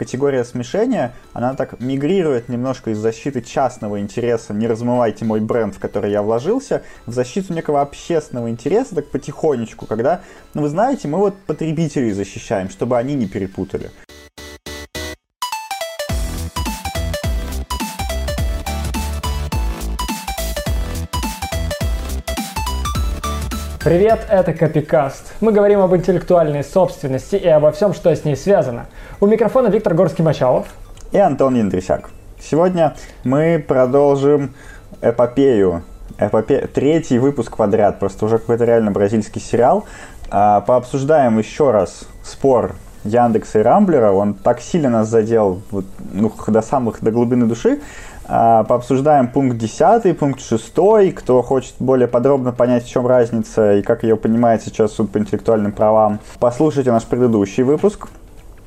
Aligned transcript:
категория 0.00 0.44
смешения, 0.44 1.12
она 1.34 1.52
так 1.52 1.78
мигрирует 1.78 2.48
немножко 2.48 2.90
из 2.90 2.96
защиты 2.96 3.42
частного 3.42 4.00
интереса, 4.00 4.54
не 4.54 4.66
размывайте 4.66 5.26
мой 5.26 5.40
бренд, 5.40 5.74
в 5.74 5.78
который 5.78 6.10
я 6.10 6.22
вложился, 6.22 6.82
в 7.04 7.12
защиту 7.12 7.52
некого 7.52 7.82
общественного 7.82 8.48
интереса, 8.48 8.94
так 8.94 9.10
потихонечку, 9.10 9.84
когда, 9.84 10.22
ну 10.54 10.62
вы 10.62 10.70
знаете, 10.70 11.06
мы 11.06 11.18
вот 11.18 11.36
потребителей 11.46 12.12
защищаем, 12.12 12.70
чтобы 12.70 12.96
они 12.96 13.12
не 13.12 13.26
перепутали. 13.26 13.90
Привет, 23.82 24.26
это 24.28 24.52
Копикаст. 24.52 25.32
Мы 25.40 25.52
говорим 25.52 25.80
об 25.80 25.96
интеллектуальной 25.96 26.62
собственности 26.62 27.36
и 27.36 27.48
обо 27.48 27.72
всем, 27.72 27.94
что 27.94 28.14
с 28.14 28.26
ней 28.26 28.36
связано. 28.36 28.88
У 29.22 29.26
микрофона 29.26 29.68
Виктор 29.68 29.94
Горский-Мачалов. 29.94 30.66
И 31.12 31.16
Антон 31.16 31.54
Яндрисяк. 31.54 32.10
Сегодня 32.38 32.94
мы 33.24 33.64
продолжим 33.66 34.54
эпопею. 35.00 35.82
Эпопе... 36.18 36.66
Третий 36.66 37.18
выпуск 37.18 37.56
подряд, 37.56 37.98
просто 37.98 38.26
уже 38.26 38.36
какой-то 38.36 38.66
реально 38.66 38.90
бразильский 38.90 39.40
сериал. 39.40 39.86
А, 40.28 40.60
пообсуждаем 40.60 41.38
еще 41.38 41.70
раз 41.70 42.02
спор 42.22 42.74
Яндекса 43.04 43.60
и 43.60 43.62
Рамблера. 43.62 44.12
Он 44.12 44.34
так 44.34 44.60
сильно 44.60 44.90
нас 44.90 45.08
задел 45.08 45.62
вот, 45.70 45.86
ну, 46.12 46.30
до 46.48 46.60
самых, 46.60 47.02
до 47.02 47.12
глубины 47.12 47.46
души, 47.46 47.80
пообсуждаем 48.30 49.28
пункт 49.28 49.56
10, 49.58 50.16
пункт 50.18 50.40
6. 50.40 51.14
Кто 51.14 51.42
хочет 51.42 51.74
более 51.80 52.06
подробно 52.06 52.52
понять, 52.52 52.84
в 52.84 52.88
чем 52.88 53.06
разница 53.06 53.74
и 53.76 53.82
как 53.82 54.04
ее 54.04 54.16
понимает 54.16 54.62
сейчас 54.62 54.92
суд 54.92 55.10
по 55.10 55.18
интеллектуальным 55.18 55.72
правам, 55.72 56.20
послушайте 56.38 56.92
наш 56.92 57.04
предыдущий 57.04 57.64
выпуск 57.64 58.08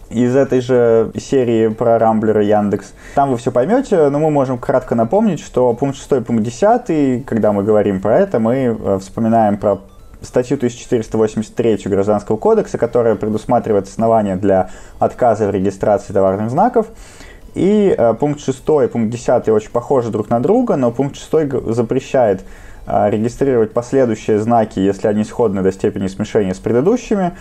из 0.10 0.36
этой 0.36 0.62
же 0.62 1.12
серии 1.18 1.70
про 1.70 1.98
Рамблер 1.98 2.40
и 2.42 2.46
Яндекс. 2.46 2.94
Там 3.16 3.32
вы 3.32 3.38
все 3.38 3.52
поймете, 3.52 4.10
но 4.10 4.20
мы 4.20 4.30
можем 4.30 4.58
кратко 4.58 4.96
напомнить, 4.96 5.40
что 5.40 5.74
пункт 5.74 5.98
6 5.98 6.12
и 6.12 6.20
пункт 6.20 6.44
10, 6.44 7.26
когда 7.26 7.52
мы 7.52 7.64
говорим 7.64 8.00
про 8.00 8.20
это, 8.20 8.40
мы 8.40 8.78
э, 8.80 9.00
вспоминаем 9.00 9.58
про 9.58 9.80
статью 10.22 10.56
1483 10.58 11.82
Гражданского 11.86 12.38
кодекса, 12.38 12.78
которая 12.78 13.16
предусматривает 13.16 13.88
основания 13.88 14.36
для 14.36 14.70
отказа 15.00 15.48
в 15.48 15.52
регистрации 15.52 16.14
товарных 16.14 16.50
знаков. 16.50 16.88
И 17.56 17.94
э, 17.96 18.14
пункт 18.16 18.42
6 18.42 18.60
и 18.84 18.88
пункт 18.88 19.12
10 19.12 19.50
очень 19.50 19.70
похожи 19.70 20.10
друг 20.10 20.30
на 20.30 20.40
друга, 20.40 20.76
но 20.76 20.92
пункт 20.92 21.18
6 21.18 21.74
запрещает 21.74 22.44
э, 22.88 23.10
регистрировать 23.10 23.74
последующие 23.74 24.40
знаки, 24.40 24.80
если 24.80 25.08
они 25.08 25.24
сходны 25.24 25.62
до 25.62 25.72
степени 25.72 26.08
смешения 26.08 26.54
с 26.54 26.60
предыдущими. 26.60 27.34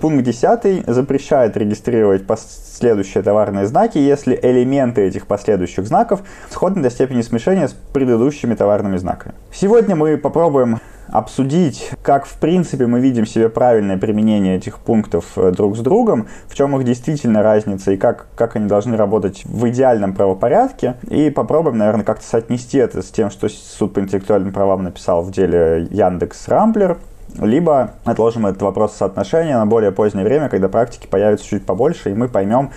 Пункт 0.00 0.24
10 0.24 0.84
запрещает 0.86 1.56
регистрировать 1.56 2.26
последующие 2.26 3.22
товарные 3.22 3.66
знаки, 3.66 3.98
если 3.98 4.38
элементы 4.40 5.02
этих 5.02 5.28
последующих 5.28 5.86
знаков 5.86 6.22
сходны 6.50 6.82
до 6.82 6.90
степени 6.90 7.22
смешения 7.22 7.68
с 7.68 7.72
предыдущими 7.92 8.54
товарными 8.54 8.96
знаками. 8.96 9.34
Сегодня 9.52 9.94
мы 9.94 10.16
попробуем 10.16 10.80
обсудить, 11.08 11.90
как 12.02 12.26
в 12.26 12.38
принципе 12.38 12.86
мы 12.86 13.00
видим 13.00 13.26
себе 13.26 13.48
правильное 13.48 13.96
применение 13.96 14.56
этих 14.56 14.78
пунктов 14.78 15.36
э, 15.36 15.52
друг 15.52 15.76
с 15.76 15.80
другом, 15.80 16.26
в 16.48 16.54
чем 16.54 16.76
их 16.76 16.84
действительно 16.84 17.42
разница 17.42 17.92
и 17.92 17.96
как, 17.96 18.26
как 18.34 18.56
они 18.56 18.66
должны 18.66 18.96
работать 18.96 19.44
в 19.44 19.68
идеальном 19.68 20.14
правопорядке. 20.14 20.94
И 21.08 21.30
попробуем, 21.30 21.78
наверное, 21.78 22.04
как-то 22.04 22.24
соотнести 22.24 22.78
это 22.78 23.02
с 23.02 23.10
тем, 23.10 23.30
что 23.30 23.48
суд 23.48 23.94
по 23.94 24.00
интеллектуальным 24.00 24.52
правам 24.52 24.84
написал 24.84 25.22
в 25.22 25.30
деле 25.30 25.88
Яндекс 25.90 26.48
Рамблер. 26.48 26.98
Либо 27.38 27.92
отложим 28.04 28.46
этот 28.46 28.62
вопрос 28.62 28.94
соотношения 28.94 29.58
на 29.58 29.66
более 29.66 29.92
позднее 29.92 30.24
время, 30.24 30.48
когда 30.48 30.68
практики 30.68 31.06
появится 31.06 31.46
чуть 31.46 31.66
побольше, 31.66 32.10
и 32.10 32.14
мы 32.14 32.28
поймем, 32.28 32.70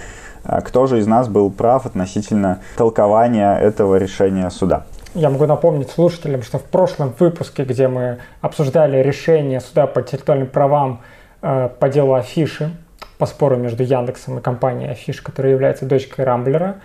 э, 0.44 0.62
кто 0.62 0.88
же 0.88 1.00
из 1.00 1.08
нас 1.08 1.28
был 1.28 1.50
прав 1.50 1.86
относительно 1.86 2.60
толкования 2.78 3.58
этого 3.58 3.96
решения 3.96 4.50
суда. 4.50 4.86
Я 5.16 5.32
могу 5.32 5.48
напомнить 5.48 5.90
слушателям, 5.90 6.44
что 6.44 6.60
в 6.60 6.66
прошлом 6.66 7.16
выпуске, 7.18 7.64
где 7.64 7.88
мы 7.88 8.20
обсуждали 8.42 9.02
решение 9.02 9.60
суда 9.60 9.88
по 9.88 10.02
интеллектуальным 10.02 10.48
правам 10.48 11.02
э, 11.42 11.70
по 11.80 11.90
делу 11.90 12.14
Афиши, 12.14 12.70
по 13.18 13.26
спору 13.26 13.58
между 13.58 13.82
Яндексом 13.82 14.38
и 14.38 14.42
компанией 14.42 14.92
Афиш, 14.92 15.22
которая 15.22 15.54
является 15.54 15.86
дочкой 15.86 16.26
Рамблера, 16.26 16.76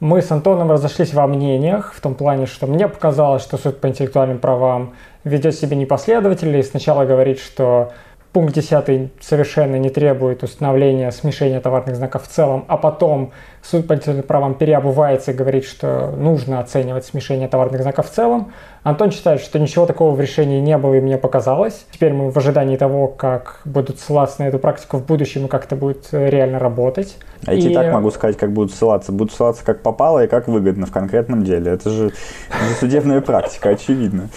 мы 0.00 0.20
с 0.20 0.30
Антоном 0.30 0.70
разошлись 0.70 1.14
во 1.14 1.26
мнениях, 1.26 1.94
в 1.94 2.00
том 2.00 2.14
плане, 2.14 2.46
что 2.46 2.66
мне 2.66 2.88
показалось, 2.88 3.42
что 3.42 3.56
суд 3.56 3.80
по 3.80 3.86
интеллектуальным 3.86 4.38
правам 4.38 4.94
ведет 5.24 5.54
себя 5.54 5.76
непоследовательно 5.76 6.56
и 6.56 6.62
сначала 6.62 7.04
говорит, 7.04 7.38
что 7.38 7.92
Пункт 8.32 8.54
10 8.54 9.10
совершенно 9.20 9.76
не 9.76 9.90
требует 9.90 10.42
установления 10.42 11.10
смешения 11.12 11.60
товарных 11.60 11.96
знаков 11.96 12.22
в 12.26 12.28
целом, 12.28 12.64
а 12.66 12.78
потом 12.78 13.32
суд 13.60 13.86
по 13.86 13.96
правам 13.96 14.54
переобувается 14.54 15.32
и 15.32 15.34
говорит, 15.34 15.66
что 15.66 16.10
нужно 16.16 16.58
оценивать 16.58 17.04
смешение 17.04 17.46
товарных 17.46 17.82
знаков 17.82 18.10
в 18.10 18.14
целом. 18.14 18.52
Антон 18.84 19.10
считает, 19.10 19.42
что 19.42 19.58
ничего 19.58 19.84
такого 19.84 20.14
в 20.14 20.20
решении 20.20 20.60
не 20.60 20.78
было 20.78 20.94
и 20.94 21.00
мне 21.02 21.18
показалось. 21.18 21.84
Теперь 21.90 22.14
мы 22.14 22.30
в 22.30 22.36
ожидании 22.38 22.78
того, 22.78 23.06
как 23.06 23.60
будут 23.66 24.00
ссылаться 24.00 24.40
на 24.40 24.48
эту 24.48 24.58
практику 24.58 24.96
в 24.96 25.04
будущем 25.04 25.44
и 25.44 25.48
как 25.48 25.66
это 25.66 25.76
будет 25.76 26.08
реально 26.12 26.58
работать. 26.58 27.18
А 27.44 27.52
я 27.52 27.70
и... 27.70 27.74
так 27.74 27.92
могу 27.92 28.10
сказать, 28.10 28.38
как 28.38 28.50
будут 28.52 28.72
ссылаться. 28.72 29.12
Будут 29.12 29.34
ссылаться 29.34 29.62
как 29.62 29.82
попало 29.82 30.24
и 30.24 30.26
как 30.26 30.48
выгодно 30.48 30.86
в 30.86 30.90
конкретном 30.90 31.44
деле. 31.44 31.72
Это 31.72 31.90
же, 31.90 32.06
это 32.48 32.80
судебная 32.80 33.20
практика, 33.20 33.68
очевидно. 33.68 34.30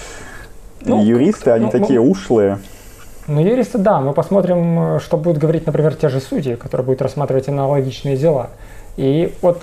Ну, 0.82 1.02
Юристы, 1.02 1.52
они 1.52 1.66
ну, 1.66 1.72
такие 1.72 2.02
ну, 2.02 2.12
ушлые. 2.12 2.60
Ну, 3.28 3.42
юристы, 3.42 3.78
да. 3.78 4.00
Мы 4.02 4.14
посмотрим, 4.14 5.00
что 5.00 5.18
будут 5.18 5.40
говорить, 5.40 5.66
например, 5.66 5.96
те 5.96 6.10
же 6.10 6.20
судьи, 6.20 6.56
которые 6.56 6.86
будут 6.86 7.02
рассматривать 7.02 7.48
аналогичные 7.48 8.18
дела. 8.18 8.50
И 8.98 9.34
вот, 9.42 9.62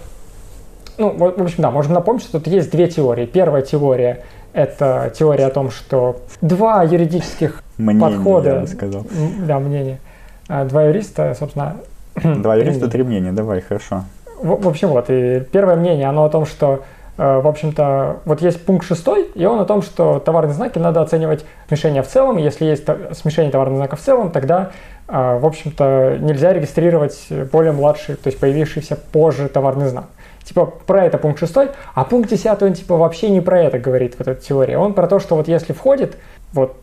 ну, 0.98 1.10
в 1.16 1.42
общем, 1.42 1.62
да, 1.62 1.70
можем 1.70 1.92
напомнить, 1.92 2.22
что 2.22 2.38
тут 2.38 2.48
есть 2.48 2.70
две 2.70 2.88
теории. 2.88 3.26
Первая 3.26 3.62
теория– 3.62 4.24
это 4.52 5.12
теория 5.16 5.46
о 5.46 5.50
том, 5.50 5.70
что 5.70 6.20
два 6.40 6.82
юридических 6.82 7.62
мнение, 7.78 8.00
подхода… 8.00 8.48
я 8.50 8.60
бы 8.60 8.66
сказал. 8.66 9.06
Да, 9.46 9.58
мнение. 9.58 10.00
А, 10.48 10.64
два 10.64 10.84
юриста, 10.84 11.34
собственно… 11.38 11.76
Два 12.22 12.56
юриста, 12.56 12.88
три 12.88 13.04
мнения. 13.04 13.32
Давай, 13.32 13.60
хорошо. 13.60 14.04
В, 14.42 14.62
в 14.62 14.68
общем, 14.68 14.88
вот. 14.88 15.06
И 15.08 15.40
первое 15.52 15.76
мнение, 15.76 16.08
оно 16.08 16.24
о 16.24 16.28
том, 16.28 16.46
что 16.46 16.82
Э, 16.82 17.01
в 17.16 17.46
общем-то, 17.46 18.20
вот 18.24 18.40
есть 18.40 18.64
пункт 18.64 18.86
шестой, 18.86 19.30
и 19.34 19.44
он 19.44 19.60
о 19.60 19.66
том, 19.66 19.82
что 19.82 20.18
товарные 20.18 20.54
знаки 20.54 20.78
надо 20.78 21.02
оценивать 21.02 21.44
смешение 21.68 22.02
в 22.02 22.08
целом. 22.08 22.38
Если 22.38 22.64
есть 22.64 22.84
смешение 23.12 23.52
товарных 23.52 23.76
знаков 23.76 24.00
в 24.00 24.02
целом, 24.02 24.30
тогда, 24.30 24.70
э, 25.08 25.38
в 25.38 25.44
общем-то, 25.44 26.16
нельзя 26.20 26.54
регистрировать 26.54 27.26
более 27.52 27.72
младший, 27.72 28.16
то 28.16 28.28
есть 28.28 28.40
появившийся 28.40 28.96
позже 28.96 29.48
товарный 29.48 29.88
знак. 29.88 30.06
Типа 30.42 30.66
про 30.66 31.04
это 31.04 31.18
пункт 31.18 31.38
шестой, 31.38 31.70
а 31.94 32.04
пункт 32.04 32.30
десятый, 32.30 32.68
он 32.68 32.74
типа 32.74 32.96
вообще 32.96 33.28
не 33.28 33.40
про 33.40 33.60
это 33.60 33.78
говорит, 33.78 34.14
вот 34.18 34.28
эта 34.28 34.40
теория. 34.40 34.78
Он 34.78 34.94
про 34.94 35.06
то, 35.06 35.18
что 35.20 35.36
вот 35.36 35.48
если 35.48 35.72
входит 35.72 36.16
вот 36.52 36.74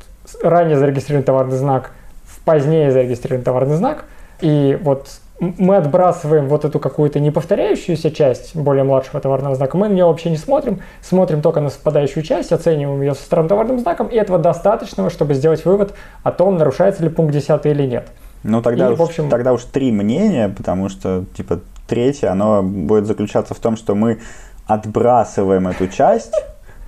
ранее 0.43 0.77
зарегистрированный 0.77 1.25
товарный 1.25 1.57
знак 1.57 1.91
в 2.23 2.39
позднее 2.45 2.91
зарегистрированный 2.91 3.43
товарный 3.43 3.75
знак, 3.75 4.05
и 4.41 4.77
вот 4.81 5.07
мы 5.39 5.77
отбрасываем 5.77 6.47
вот 6.47 6.65
эту 6.65 6.79
какую-то 6.79 7.19
неповторяющуюся 7.19 8.11
часть 8.11 8.55
более 8.55 8.83
младшего 8.83 9.21
товарного 9.21 9.55
знака, 9.55 9.77
мы 9.77 9.87
на 9.87 9.93
нее 9.93 10.05
вообще 10.05 10.29
не 10.29 10.37
смотрим, 10.37 10.81
смотрим 11.01 11.41
только 11.41 11.61
на 11.61 11.69
совпадающую 11.69 12.23
часть, 12.23 12.51
оцениваем 12.51 13.01
ее 13.01 13.15
со 13.15 13.23
странным 13.23 13.49
товарным 13.49 13.79
знаком, 13.79 14.07
и 14.07 14.15
этого 14.15 14.39
достаточно, 14.39 15.09
чтобы 15.09 15.33
сделать 15.33 15.63
вывод 15.65 15.93
о 16.23 16.31
том, 16.31 16.57
нарушается 16.57 17.03
ли 17.03 17.09
пункт 17.09 17.33
10 17.33 17.65
или 17.65 17.83
нет. 17.83 18.07
Ну 18.43 18.61
тогда, 18.61 18.89
и, 18.89 18.93
уж, 18.93 18.99
в 18.99 19.01
общем... 19.01 19.29
тогда 19.29 19.53
уж 19.53 19.63
три 19.63 19.91
мнения, 19.91 20.49
потому 20.49 20.89
что 20.89 21.25
типа 21.35 21.59
третье, 21.87 22.29
оно 22.29 22.61
будет 22.63 23.05
заключаться 23.05 23.53
в 23.53 23.59
том, 23.59 23.75
что 23.75 23.95
мы 23.95 24.19
отбрасываем 24.65 25.67
эту 25.67 25.87
часть, 25.87 26.33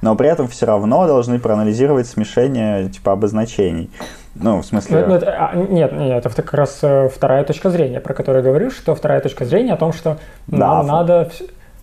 но 0.02 0.16
при 0.16 0.30
этом 0.30 0.48
все 0.48 0.66
равно 0.66 1.08
должны 1.08 1.40
проанализировать 1.40 2.08
смешение 2.08 2.90
типа 2.90 3.14
обозначений. 3.14 3.90
Ну, 4.36 4.62
в 4.62 4.66
смысле... 4.66 5.02
Ну, 5.02 5.08
ну, 5.08 5.16
это, 5.16 5.32
а, 5.32 5.56
нет, 5.56 5.92
нет, 5.92 6.26
это 6.26 6.42
как 6.42 6.54
раз 6.54 6.80
э, 6.84 7.10
вторая 7.10 7.44
точка 7.44 7.70
зрения, 7.70 8.00
про 8.00 8.14
которую 8.14 8.44
я 8.44 8.50
говорю, 8.50 8.72
что 8.72 8.96
вторая 8.96 9.20
точка 9.20 9.46
зрения 9.46 9.74
о 9.74 9.78
том, 9.78 9.92
что 9.92 10.18
да, 10.48 10.58
нам 10.58 10.88
надо 10.88 11.30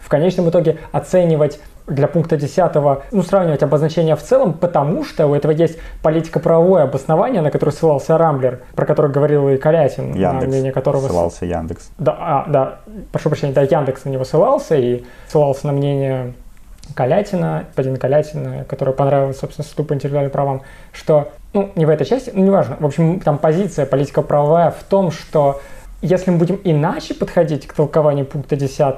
в, 0.01 0.09
конечном 0.09 0.49
итоге 0.49 0.79
оценивать 0.91 1.61
для 1.87 2.09
пункта 2.09 2.37
10 2.37 2.75
ну, 3.13 3.23
сравнивать 3.23 3.63
обозначения 3.63 4.17
в 4.17 4.23
целом, 4.23 4.55
потому 4.55 5.05
что 5.05 5.27
у 5.27 5.35
этого 5.35 5.53
есть 5.53 5.79
политико-правовое 6.03 6.85
обоснование, 6.85 7.43
на 7.43 7.51
которое 7.51 7.73
ссылался 7.73 8.17
Рамблер, 8.17 8.61
про 8.75 8.87
которое 8.87 9.09
говорил 9.09 9.49
и 9.51 9.59
Калятин, 9.59 10.15
Яндекс. 10.15 10.43
на 10.43 10.49
мнение 10.49 10.73
которого... 10.73 11.07
Ссылался 11.07 11.45
Яндекс. 11.45 11.91
Да, 11.99 12.17
а, 12.19 12.45
да, 12.49 12.79
прошу 13.13 13.29
прощения, 13.29 13.53
да, 13.53 13.63
Яндекс 13.63 14.05
на 14.05 14.11
него 14.11 14.25
ссылался 14.25 14.77
и 14.77 15.05
ссылался 15.29 15.67
на 15.67 15.73
мнение 15.73 16.35
Калятина, 16.99 17.67
господин 17.69 17.97
Калятина, 17.97 18.65
который 18.65 18.93
понравилось, 18.93 19.39
собственно, 19.39 19.65
суду 19.65 19.85
по 19.85 19.95
интеллектуальным 19.95 20.33
правам, 20.33 20.63
что, 20.93 21.31
ну, 21.53 21.71
не 21.77 21.87
в 21.87 21.91
этой 21.91 22.05
части, 22.05 22.33
ну, 22.35 22.45
неважно, 22.45 22.77
в 22.81 22.85
общем, 22.85 23.21
там 23.21 23.39
позиция 23.39 23.87
политико-правовая 23.87 24.73
в 24.73 24.83
том, 24.83 25.13
что 25.13 25.61
если 26.03 26.33
мы 26.33 26.39
будем 26.39 26.61
иначе 26.65 27.15
подходить 27.15 27.69
к 27.69 27.73
толкованию 27.73 28.27
пункта 28.27 28.57
10 28.57 28.97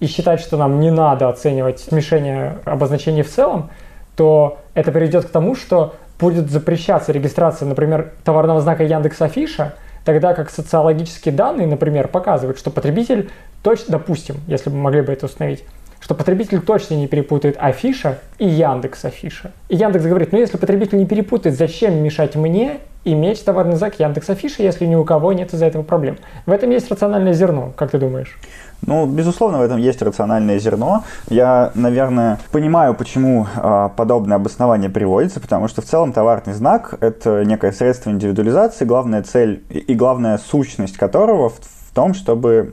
и 0.00 0.06
считать, 0.06 0.40
что 0.40 0.58
нам 0.58 0.80
не 0.80 0.90
надо 0.90 1.30
оценивать 1.30 1.80
смешение 1.80 2.58
обозначений 2.66 3.22
в 3.22 3.30
целом, 3.30 3.70
то 4.16 4.58
это 4.74 4.92
приведет 4.92 5.24
к 5.24 5.30
тому, 5.30 5.56
что 5.56 5.94
будет 6.18 6.50
запрещаться 6.50 7.10
регистрация, 7.10 7.66
например, 7.66 8.12
товарного 8.22 8.60
знака 8.60 8.84
Яндекс 8.84 9.22
Афиша 9.22 9.72
тогда 10.04 10.34
как 10.34 10.50
социологические 10.50 11.34
данные, 11.34 11.66
например, 11.66 12.08
показывают, 12.08 12.58
что 12.58 12.70
потребитель 12.70 13.30
точно, 13.62 13.92
допустим, 13.92 14.36
если 14.46 14.70
бы 14.70 14.76
могли 14.76 15.02
бы 15.02 15.12
это 15.12 15.26
установить, 15.26 15.64
что 16.10 16.16
потребитель 16.16 16.60
точно 16.60 16.94
не 16.94 17.06
перепутает 17.06 17.56
Афиша 17.56 18.18
и 18.38 18.48
Яндекс 18.48 19.04
Афиша. 19.04 19.52
И 19.68 19.76
Яндекс 19.76 20.06
говорит, 20.06 20.32
ну 20.32 20.40
если 20.40 20.56
потребитель 20.56 20.98
не 20.98 21.06
перепутает, 21.06 21.56
зачем 21.56 22.02
мешать 22.02 22.34
мне 22.34 22.78
иметь 23.04 23.44
товарный 23.44 23.76
знак 23.76 24.00
Яндекс 24.00 24.28
Афиша, 24.28 24.64
если 24.64 24.86
ни 24.86 24.96
у 24.96 25.04
кого 25.04 25.32
нет 25.32 25.54
из-за 25.54 25.66
этого 25.66 25.84
проблем? 25.84 26.16
В 26.46 26.50
этом 26.50 26.68
есть 26.70 26.90
рациональное 26.90 27.32
зерно, 27.32 27.72
как 27.76 27.92
ты 27.92 27.98
думаешь? 27.98 28.36
Ну, 28.84 29.06
безусловно, 29.06 29.58
в 29.58 29.62
этом 29.62 29.78
есть 29.78 30.02
рациональное 30.02 30.58
зерно. 30.58 31.04
Я, 31.28 31.70
наверное, 31.76 32.40
понимаю, 32.50 32.94
почему 32.94 33.46
э, 33.54 33.90
подобное 33.96 34.36
обоснование 34.36 34.90
приводится, 34.90 35.38
потому 35.38 35.68
что 35.68 35.80
в 35.80 35.84
целом 35.84 36.12
товарный 36.12 36.54
знак– 36.54 36.94
это 37.00 37.44
некое 37.44 37.70
средство 37.70 38.10
индивидуализации, 38.10 38.84
главная 38.84 39.22
цель 39.22 39.62
и 39.70 39.94
главная 39.94 40.38
сущность 40.38 40.96
которого 40.96 41.50
в, 41.50 41.60
том, 42.00 42.14
чтобы 42.14 42.72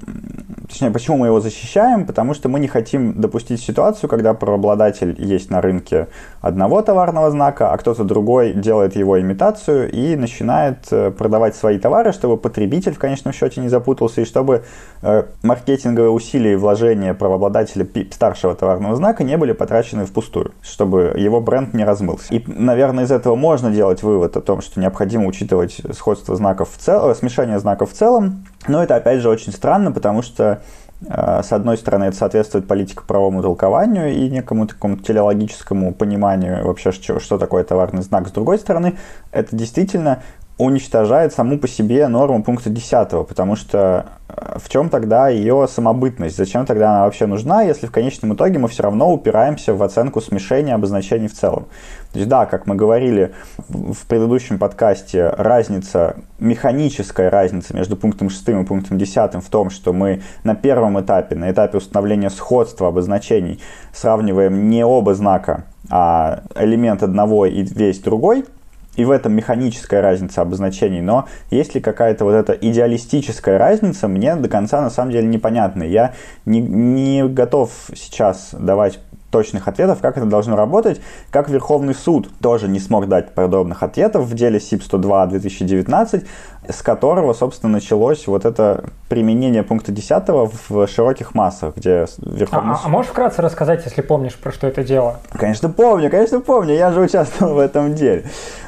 Точнее, 0.68 0.92
почему 0.92 1.18
мы 1.18 1.28
его 1.28 1.40
защищаем? 1.40 2.06
Потому 2.06 2.34
что 2.34 2.50
мы 2.50 2.60
не 2.60 2.68
хотим 2.68 3.14
допустить 3.22 3.62
ситуацию, 3.62 4.10
когда 4.10 4.34
правообладатель 4.34 5.16
есть 5.18 5.50
на 5.50 5.62
рынке 5.62 6.08
одного 6.42 6.82
товарного 6.82 7.32
знака, 7.32 7.72
а 7.72 7.78
кто-то 7.78 8.04
другой 8.04 8.54
делает 8.54 8.96
его 8.98 9.20
имитацию 9.20 9.90
и 9.90 10.18
начинает 10.18 10.80
э, 10.92 11.12
продавать 11.12 11.56
свои 11.56 11.80
товары, 11.80 12.12
чтобы 12.12 12.36
потребитель 12.36 12.94
в 12.94 13.00
конечном 13.00 13.34
счете 13.34 13.62
не 13.62 13.70
запутался 13.70 14.22
и 14.22 14.26
чтобы 14.26 14.66
э, 15.02 15.24
маркетинговые 15.42 16.12
усилия 16.12 16.54
и 16.54 16.56
вложения 16.58 17.14
правообладателя 17.14 17.88
старшего 18.12 18.54
товарного 18.54 18.96
знака 18.98 19.24
не 19.24 19.38
были 19.38 19.54
потрачены 19.54 20.06
впустую, 20.06 20.52
чтобы 20.62 21.14
его 21.18 21.40
бренд 21.40 21.74
не 21.74 21.86
размылся. 21.86 22.34
И, 22.34 22.44
наверное, 22.46 23.06
из 23.06 23.12
этого 23.12 23.36
можно 23.36 23.72
делать 23.72 24.04
вывод 24.04 24.36
о 24.36 24.42
том, 24.42 24.62
что 24.62 24.82
необходимо 24.82 25.28
учитывать 25.28 25.82
сходство 25.94 26.36
знаков 26.36 26.72
в 26.76 26.78
целом, 26.78 27.16
смешение 27.16 27.60
знаков 27.60 27.92
в 27.92 27.94
целом, 27.94 28.44
но 28.68 28.84
это, 28.84 28.96
опять 28.96 29.22
же, 29.22 29.30
очень 29.30 29.52
странно, 29.52 29.92
потому 29.92 30.22
что 30.22 30.62
Э, 31.06 31.42
с 31.44 31.52
одной 31.52 31.78
стороны, 31.78 32.06
это 32.06 32.18
соответствует 32.18 32.68
политико-правовому 32.68 33.42
толкованию 33.42 34.14
и 34.14 34.30
некому 34.30 34.68
такому 34.68 34.98
телеологическому 34.98 35.94
пониманию 35.94 36.66
вообще, 36.66 36.92
что, 36.92 37.20
что 37.20 37.38
такое 37.38 37.64
товарный 37.64 38.02
знак. 38.02 38.28
С 38.28 38.32
другой 38.32 38.58
стороны, 38.58 38.98
это 39.32 39.56
действительно 39.56 40.24
уничтожает 40.58 41.34
саму 41.34 41.60
по 41.60 41.68
себе 41.68 42.08
норму 42.08 42.44
пункта 42.44 42.72
10, 42.72 43.28
потому 43.28 43.56
что 43.56 44.08
э, 44.28 44.58
в 44.58 44.70
чем 44.70 44.90
тогда 44.90 45.30
ее 45.30 45.68
самобытность? 45.70 46.36
Зачем 46.36 46.66
тогда 46.66 46.90
она 46.90 47.06
вообще 47.06 47.28
нужна, 47.28 47.62
если 47.62 47.86
в 47.86 47.92
конечном 47.92 48.34
итоге 48.34 48.58
мы 48.58 48.68
все 48.68 48.82
равно 48.82 49.14
упираемся 49.14 49.76
в 49.76 49.84
оценку 49.84 50.20
смешения 50.20 50.74
обозначений 50.74 51.28
в 51.28 51.34
целом? 51.34 51.68
То 52.14 52.20
есть 52.20 52.30
да, 52.30 52.46
как 52.46 52.68
мы 52.68 52.76
говорили 52.76 53.34
в 53.68 54.06
предыдущем 54.08 54.60
подкасте, 54.60 55.30
разница, 55.30 56.18
механическая 56.40 57.30
разница 57.30 57.76
между 57.76 57.96
пунктом 57.96 58.30
6 58.30 58.50
и 58.50 58.64
пунктом 58.64 58.98
10 58.98 59.36
в 59.36 59.50
том, 59.50 59.70
что 59.70 59.94
мы 59.94 60.22
на 60.44 60.56
первом 60.56 61.00
этапе, 61.00 61.36
на 61.36 61.52
этапе 61.52 61.78
установления 61.78 62.30
сходства 62.30 62.88
обозначений, 62.88 63.60
сравниваем 63.94 64.70
не 64.70 64.86
оба 64.86 65.14
знака, 65.14 65.66
а 65.90 66.44
элемент 66.56 67.04
одного 67.04 67.46
и 67.46 67.62
весь 67.62 68.00
другой– 68.00 68.46
и 68.98 69.06
в 69.06 69.12
этом 69.12 69.34
механическая 69.34 70.02
разница 70.02 70.42
обозначений, 70.42 71.02
но 71.02 71.28
есть 71.52 71.76
ли 71.76 71.82
какая-то 71.82 72.26
вот 72.26 72.34
эта 72.34 72.54
идеалистическая 72.54 73.58
разница, 73.58 74.08
мне 74.08 74.36
до 74.36 74.50
конца 74.50 74.82
на 74.82 74.90
самом 74.90 75.12
деле 75.12 75.28
непонятна. 75.28 75.84
Я 75.84 76.14
не, 76.46 76.60
не 76.60 77.24
готов 77.28 77.72
сейчас 77.96 78.50
давать 78.54 79.00
точных 79.32 79.68
ответов, 79.68 80.00
как 80.02 80.18
это 80.18 80.26
должно 80.26 80.56
работать, 80.56 81.02
как 81.32 81.50
Верховный 81.50 81.94
суд 81.94 82.30
тоже 82.42 82.68
не 82.68 82.80
смог 82.80 83.08
дать 83.08 83.34
подобных 83.34 83.84
ответов 83.84 84.26
в 84.26 84.34
деле 84.34 84.60
СИП-102 84.60 85.28
2019, 85.28 86.26
с 86.70 86.82
которого, 86.82 87.34
собственно, 87.34 87.74
началось 87.74 88.28
вот 88.28 88.46
это 88.46 88.86
применение 89.10 89.64
пункта 89.64 89.92
10 89.92 90.24
в 90.28 90.88
широких 90.88 91.36
массах, 91.36 91.76
где 91.76 92.06
Верховный 92.20 92.74
а, 92.74 92.76
суд... 92.76 92.86
А 92.86 92.90
можешь 92.90 93.12
вкратце 93.12 93.42
рассказать, 93.42 93.84
если 93.86 94.02
помнишь, 94.02 94.36
про 94.36 94.52
что 94.52 94.68
это 94.68 94.84
дело? 94.84 95.20
Конечно, 95.32 95.70
помню, 95.70 96.10
конечно, 96.10 96.40
помню, 96.40 96.76
я 96.76 96.92
же 96.92 97.02
участвовал 97.02 97.56
в 97.56 97.60
этом 97.60 97.96
деле. 97.96 98.26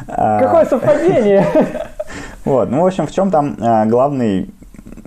А, 0.07 0.39
Какое 0.39 0.65
совпадение! 0.65 1.45
Вот, 2.45 2.71
ну, 2.71 2.81
в 2.81 2.87
общем, 2.87 3.05
в 3.05 3.11
чем 3.11 3.29
там 3.29 3.57
а, 3.59 3.85
главный 3.85 4.49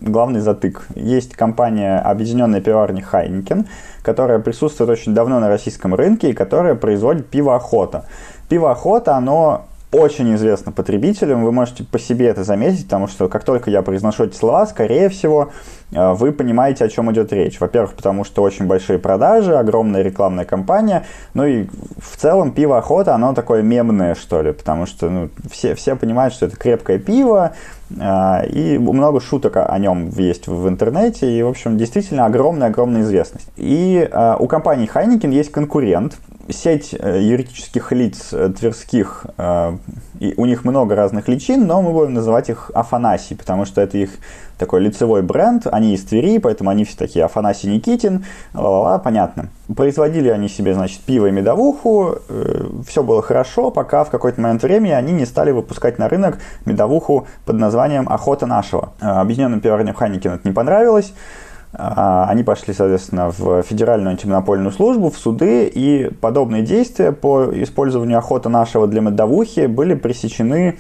главный 0.02 0.40
затык. 0.40 0.87
Есть 0.94 1.34
компания 1.34 1.99
Объединенная 1.99 2.60
пивоварня 2.60 3.02
Хайнекен, 3.02 3.66
которая 4.02 4.38
присутствует 4.38 4.90
очень 4.90 5.14
давно 5.14 5.40
на 5.40 5.49
российском 5.49 5.94
рынке 5.94 6.31
и 6.31 6.32
которая 6.34 6.75
производит 6.75 7.28
пиво 7.28 7.54
Охота. 7.54 8.04
Пиво 8.49 8.70
Охота, 8.70 9.16
оно 9.16 9.66
очень 9.93 10.34
известно 10.37 10.72
потребителям, 10.72 11.44
вы 11.44 11.52
можете 11.52 11.84
по 11.84 11.99
себе 11.99 12.28
это 12.28 12.44
заметить, 12.44 12.84
потому 12.84 13.08
что 13.08 13.28
как 13.28 13.44
только 13.44 13.70
я 13.70 13.82
произношу 13.82 14.25
эти 14.25 14.34
слова, 14.34 14.66
скорее 14.66 15.10
всего, 15.10 15.50
э, 15.93 16.12
вы 16.14 16.32
понимаете, 16.32 16.87
о 16.87 16.88
чем 16.88 17.12
идет 17.12 17.31
речь. 17.31 17.60
Во-первых, 17.60 17.93
потому 17.93 18.25
что 18.25 18.43
очень 18.43 18.66
большие 18.66 18.99
продажи, 18.99 19.54
огромная 19.54 20.00
рекламная 20.00 20.46
кампания, 20.46 21.04
ну 21.34 21.44
и 21.44 21.66
в 21.99 22.16
целом 22.16 22.52
пиво 22.52 22.78
охота, 22.78 23.14
оно 23.14 23.34
такое 23.34 23.60
мемное, 23.60 24.14
что 24.14 24.40
ли, 24.40 24.52
потому 24.52 24.87
что 24.87 25.10
ну, 25.10 25.28
все, 25.50 25.75
все 25.75 25.94
понимают, 25.94 26.32
что 26.32 26.46
это 26.46 26.56
крепкое 26.56 26.99
пиво, 26.99 27.52
и 27.99 28.79
много 28.79 29.21
шуток 29.21 29.56
о 29.56 29.79
нем 29.79 30.11
есть 30.11 30.47
в 30.49 30.69
интернете, 30.69 31.31
и, 31.31 31.43
в 31.43 31.49
общем, 31.49 31.77
действительно 31.77 32.27
огромная-огромная 32.27 33.03
известность. 33.03 33.49
И 33.56 34.09
э, 34.11 34.37
у 34.39 34.47
компании 34.47 34.89
Heineken 34.93 35.33
есть 35.33 35.53
конкурент, 35.53 36.19
сеть 36.49 36.94
э, 36.99 37.21
юридических 37.23 37.93
лиц 37.93 38.33
э, 38.33 38.53
тверских, 38.59 39.27
э, 39.37 39.77
и 40.21 40.35
у 40.37 40.47
них 40.47 40.65
много 40.65 40.94
разных 40.94 41.29
личин, 41.29 41.67
но 41.67 41.83
мы 41.83 41.93
будем 41.93 42.15
называть 42.15 42.49
их 42.50 42.71
Афанасий, 42.75 43.35
потому 43.35 43.65
что 43.65 43.81
это 43.81 43.99
их 43.99 44.11
такой 44.58 44.81
лицевой 44.81 45.22
бренд, 45.22 45.66
они 45.70 45.94
из 45.94 46.04
Твери, 46.04 46.38
поэтому 46.38 46.70
они 46.70 46.84
все 46.84 46.96
такие 46.96 47.25
Афанасий 47.25 47.69
Никитин, 47.69 48.25
ла-ла-ла, 48.54 48.99
понятно. 48.99 49.49
Производили 49.75 50.28
они 50.28 50.49
себе, 50.49 50.75
значит, 50.75 51.00
пиво 51.00 51.26
и 51.26 51.31
медовуху, 51.31 52.16
все 52.87 53.02
было 53.02 53.22
хорошо, 53.22 53.70
пока 53.70 54.04
в 54.04 54.10
какой-то 54.10 54.40
момент 54.40 54.62
времени 54.62 54.93
они 54.93 55.12
не 55.12 55.26
стали 55.26 55.50
выпускать 55.50 55.99
на 55.99 56.08
рынок 56.08 56.38
медовуху 56.64 57.26
под 57.44 57.56
названием 57.56 58.08
«Охота 58.08 58.46
нашего». 58.46 58.93
Объединенным 59.00 59.60
пивоварням 59.60 59.94
Хайникин 59.94 60.32
это 60.32 60.49
не 60.49 60.54
понравилось, 60.54 61.12
а, 61.75 62.26
они 62.28 62.43
пошли, 62.43 62.75
соответственно, 62.75 63.31
в 63.31 63.62
Федеральную 63.62 64.10
антимонопольную 64.10 64.72
службу, 64.72 65.10
в 65.10 65.16
суды, 65.16 65.66
и 65.66 66.10
подобные 66.20 66.62
действия 66.62 67.12
по 67.12 67.46
использованию 67.62 68.19
охоты 68.19 68.50
нашего 68.50 68.87
для 68.87 69.00
медовухи 69.00 69.66
были 69.66 69.94
пресечены 69.94 70.78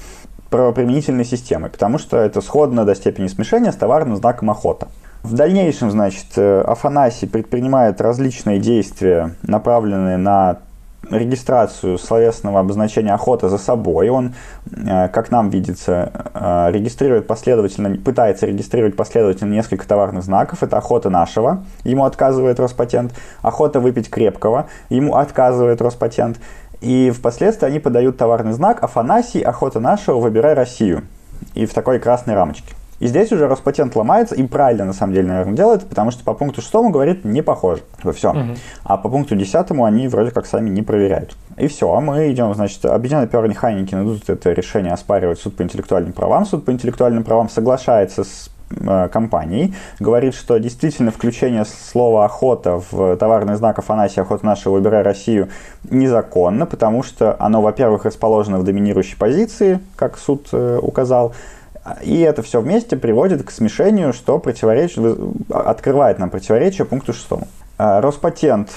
правоприменительной 0.52 1.24
системой, 1.24 1.70
потому 1.70 1.98
что 1.98 2.18
это 2.18 2.40
сходно 2.40 2.84
до 2.84 2.94
степени 2.94 3.26
смешения 3.26 3.72
с 3.72 3.76
товарным 3.76 4.16
знаком 4.16 4.50
охота. 4.50 4.88
В 5.22 5.34
дальнейшем, 5.34 5.90
значит, 5.90 6.26
э, 6.36 6.60
Афанасий 6.60 7.26
предпринимает 7.26 8.00
различные 8.00 8.58
действия, 8.58 9.34
направленные 9.42 10.16
на 10.16 10.58
регистрацию 11.10 11.98
словесного 11.98 12.60
обозначения 12.60 13.12
охота 13.12 13.48
за 13.48 13.58
собой. 13.58 14.08
Он, 14.08 14.34
э, 14.70 15.08
как 15.08 15.30
нам 15.30 15.50
видится, 15.50 16.12
э, 16.34 16.70
регистрирует 16.72 17.26
последовательно, 17.26 17.96
пытается 17.96 18.46
регистрировать 18.46 18.96
последовательно 18.96 19.52
несколько 19.52 19.86
товарных 19.86 20.22
знаков. 20.22 20.62
Это 20.62 20.78
охота 20.78 21.10
нашего, 21.10 21.64
ему 21.84 22.04
отказывает 22.04 22.60
Роспатент. 22.60 23.12
Охота 23.42 23.80
выпить 23.80 24.10
крепкого, 24.10 24.66
ему 24.90 25.16
отказывает 25.16 25.80
Роспатент. 25.80 26.38
И 26.82 27.10
впоследствии 27.10 27.66
они 27.66 27.78
подают 27.78 28.16
товарный 28.16 28.52
знак 28.52 28.82
Афанасий, 28.82 29.40
охота 29.40 29.78
нашего, 29.78 30.18
выбирай 30.18 30.54
Россию. 30.54 31.02
И 31.54 31.64
в 31.64 31.72
такой 31.72 32.00
красной 32.00 32.34
рамочке. 32.34 32.74
И 32.98 33.06
здесь 33.06 33.32
уже 33.32 33.48
Роспатент 33.48 33.96
ломается, 33.96 34.34
и 34.36 34.42
правильно 34.44 34.84
на 34.84 34.92
самом 34.92 35.12
деле, 35.12 35.26
наверное, 35.26 35.54
делает, 35.54 35.88
потому 35.88 36.12
что 36.12 36.22
по 36.22 36.34
пункту 36.34 36.60
6 36.60 36.72
говорит 36.92 37.24
не 37.24 37.42
похоже. 37.42 37.82
Все. 38.14 38.30
Угу. 38.30 38.54
А 38.84 38.96
по 38.96 39.08
пункту 39.08 39.34
10 39.34 39.70
они 39.70 40.06
вроде 40.06 40.30
как 40.30 40.46
сами 40.46 40.70
не 40.70 40.82
проверяют. 40.82 41.36
И 41.56 41.66
все, 41.66 41.92
а 41.92 42.00
мы 42.00 42.30
идем, 42.30 42.54
значит, 42.54 42.84
объединенные 42.84 43.28
пиар 43.28 43.52
Хайники 43.54 43.94
идут 43.94 44.28
это 44.28 44.52
решение 44.52 44.92
оспаривать 44.92 45.40
суд 45.40 45.56
по 45.56 45.62
интеллектуальным 45.62 46.12
правам. 46.12 46.46
Суд 46.46 46.64
по 46.64 46.70
интеллектуальным 46.70 47.24
правам 47.24 47.48
соглашается 47.48 48.22
с 48.22 48.50
э, 48.80 49.08
компанией, 49.08 49.74
говорит, 50.00 50.34
что 50.34 50.58
действительно 50.58 51.10
включение 51.10 51.64
слова 51.64 52.24
«охота» 52.24 52.82
в 52.90 53.16
товарный 53.16 53.56
знак 53.56 53.78
Афанасия 53.78 54.22
«Охота 54.22 54.46
наша, 54.46 54.70
выбирай 54.70 55.02
Россию» 55.02 55.48
незаконно, 55.90 56.66
потому 56.66 57.02
что 57.02 57.36
оно, 57.38 57.62
во-первых, 57.62 58.04
расположено 58.04 58.58
в 58.58 58.64
доминирующей 58.64 59.16
позиции, 59.16 59.80
как 59.96 60.18
суд 60.18 60.48
э, 60.52 60.78
указал, 60.80 61.34
и 62.02 62.20
это 62.20 62.42
все 62.42 62.60
вместе 62.60 62.96
приводит 62.96 63.42
к 63.42 63.50
смешению, 63.50 64.12
что 64.12 64.38
противоречит, 64.38 65.18
открывает 65.50 66.18
нам 66.18 66.30
противоречие 66.30 66.84
пункту 66.84 67.12
6. 67.12 67.28
А, 67.78 68.00
Роспатент 68.00 68.70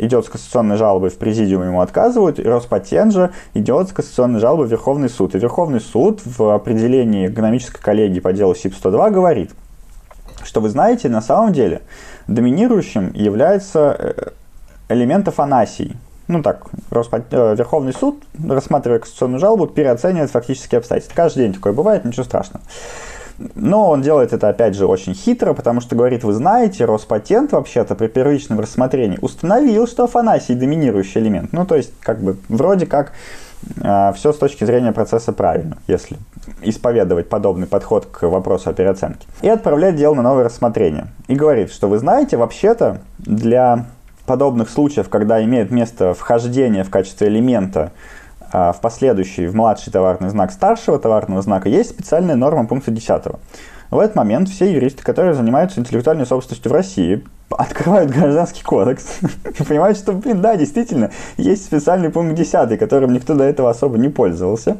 идет 0.00 0.24
с 0.26 0.28
кассационной 0.28 0.76
жалобой 0.76 1.10
в 1.10 1.18
президиум, 1.18 1.62
ему 1.64 1.80
отказывают, 1.80 2.38
и 2.38 2.42
Роспатент 2.42 3.12
же 3.12 3.30
идет 3.54 3.88
с 3.88 3.92
кассационной 3.92 4.40
жалобой 4.40 4.66
в 4.66 4.70
Верховный 4.70 5.08
суд. 5.08 5.34
И 5.34 5.38
Верховный 5.38 5.80
суд 5.80 6.20
в 6.24 6.54
определении 6.54 7.28
экономической 7.28 7.80
коллегии 7.80 8.20
по 8.20 8.32
делу 8.32 8.54
СИП-102 8.54 9.10
говорит, 9.10 9.50
что 10.42 10.60
вы 10.60 10.70
знаете, 10.70 11.08
на 11.08 11.20
самом 11.20 11.52
деле 11.52 11.82
доминирующим 12.26 13.12
является 13.12 13.96
э, 13.98 14.30
элемент 14.88 15.28
Афанасий, 15.28 15.96
ну 16.30 16.42
так, 16.42 16.66
Роспад... 16.90 17.24
Э, 17.32 17.54
Верховный 17.56 17.92
суд, 17.92 18.22
рассматривая 18.48 19.00
конституционную 19.00 19.40
жалобу, 19.40 19.66
переоценивает 19.66 20.30
фактические 20.30 20.78
обстоятельства. 20.78 21.16
Каждый 21.16 21.44
день 21.44 21.54
такое 21.54 21.72
бывает, 21.72 22.04
ничего 22.04 22.24
страшного. 22.24 22.64
Но 23.54 23.88
он 23.88 24.02
делает 24.02 24.32
это, 24.32 24.48
опять 24.48 24.74
же, 24.74 24.86
очень 24.86 25.14
хитро, 25.14 25.54
потому 25.54 25.80
что 25.80 25.96
говорит, 25.96 26.24
вы 26.24 26.32
знаете, 26.32 26.84
Роспатент 26.84 27.52
вообще-то 27.52 27.94
при 27.94 28.08
первичном 28.08 28.60
рассмотрении 28.60 29.18
установил, 29.20 29.86
что 29.86 30.04
Афанасий 30.04 30.54
доминирующий 30.54 31.20
элемент. 31.20 31.52
Ну, 31.52 31.64
то 31.64 31.76
есть, 31.76 31.92
как 32.00 32.20
бы, 32.20 32.36
вроде 32.48 32.86
как 32.86 33.12
э, 33.80 34.12
все 34.14 34.32
с 34.32 34.36
точки 34.36 34.64
зрения 34.64 34.92
процесса 34.92 35.32
правильно, 35.32 35.78
если 35.86 36.18
исповедовать 36.62 37.28
подобный 37.28 37.66
подход 37.66 38.06
к 38.06 38.28
вопросу 38.28 38.70
о 38.70 38.72
переоценке. 38.72 39.26
И 39.42 39.48
отправляет 39.48 39.96
дело 39.96 40.14
на 40.14 40.22
новое 40.22 40.44
рассмотрение. 40.44 41.06
И 41.28 41.34
говорит, 41.34 41.72
что 41.72 41.88
вы 41.88 41.98
знаете, 41.98 42.36
вообще-то 42.36 43.00
для 43.18 43.86
подобных 44.26 44.68
случаев, 44.68 45.08
когда 45.08 45.42
имеет 45.42 45.70
место 45.70 46.14
вхождение 46.14 46.84
в 46.84 46.90
качестве 46.90 47.28
элемента 47.28 47.92
в 48.52 48.76
последующий, 48.80 49.46
в 49.46 49.54
младший 49.54 49.92
товарный 49.92 50.28
знак 50.28 50.52
старшего 50.52 50.98
товарного 50.98 51.42
знака, 51.42 51.68
есть 51.68 51.90
специальная 51.90 52.36
норма 52.36 52.66
пункта 52.66 52.90
10. 52.90 53.22
В 53.90 53.98
этот 53.98 54.14
момент 54.14 54.48
все 54.48 54.72
юристы, 54.72 55.02
которые 55.02 55.34
занимаются 55.34 55.80
интеллектуальной 55.80 56.24
собственностью 56.24 56.70
в 56.70 56.74
России, 56.74 57.24
открывают 57.50 58.10
гражданский 58.10 58.62
кодекс 58.62 59.18
и 59.58 59.62
понимают, 59.64 59.98
что, 59.98 60.12
блин, 60.12 60.40
да, 60.40 60.56
действительно, 60.56 61.10
есть 61.36 61.64
специальный 61.64 62.10
пункт 62.10 62.34
10, 62.34 62.78
которым 62.78 63.12
никто 63.12 63.34
до 63.34 63.44
этого 63.44 63.70
особо 63.70 63.98
не 63.98 64.08
пользовался. 64.08 64.76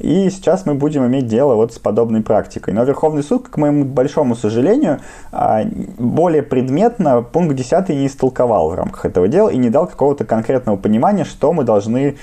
И 0.00 0.30
сейчас 0.30 0.66
мы 0.66 0.74
будем 0.74 1.06
иметь 1.06 1.26
дело 1.26 1.54
вот 1.54 1.74
с 1.74 1.78
подобной 1.78 2.22
практикой. 2.22 2.74
Но 2.74 2.84
Верховный 2.84 3.22
суд, 3.22 3.48
к 3.48 3.56
моему 3.56 3.84
большому 3.84 4.34
сожалению, 4.34 5.00
а, 5.30 5.62
более 5.98 6.42
предметно 6.42 7.22
пункт 7.22 7.54
10 7.54 7.90
не 7.90 8.06
истолковал 8.06 8.70
в 8.70 8.74
рамках 8.74 9.04
этого 9.04 9.28
дела 9.28 9.50
и 9.50 9.58
не 9.58 9.70
дал 9.70 9.86
какого-то 9.86 10.24
конкретного 10.24 10.76
понимания, 10.76 11.24
что 11.24 11.52
мы 11.52 11.64
должны 11.64 12.16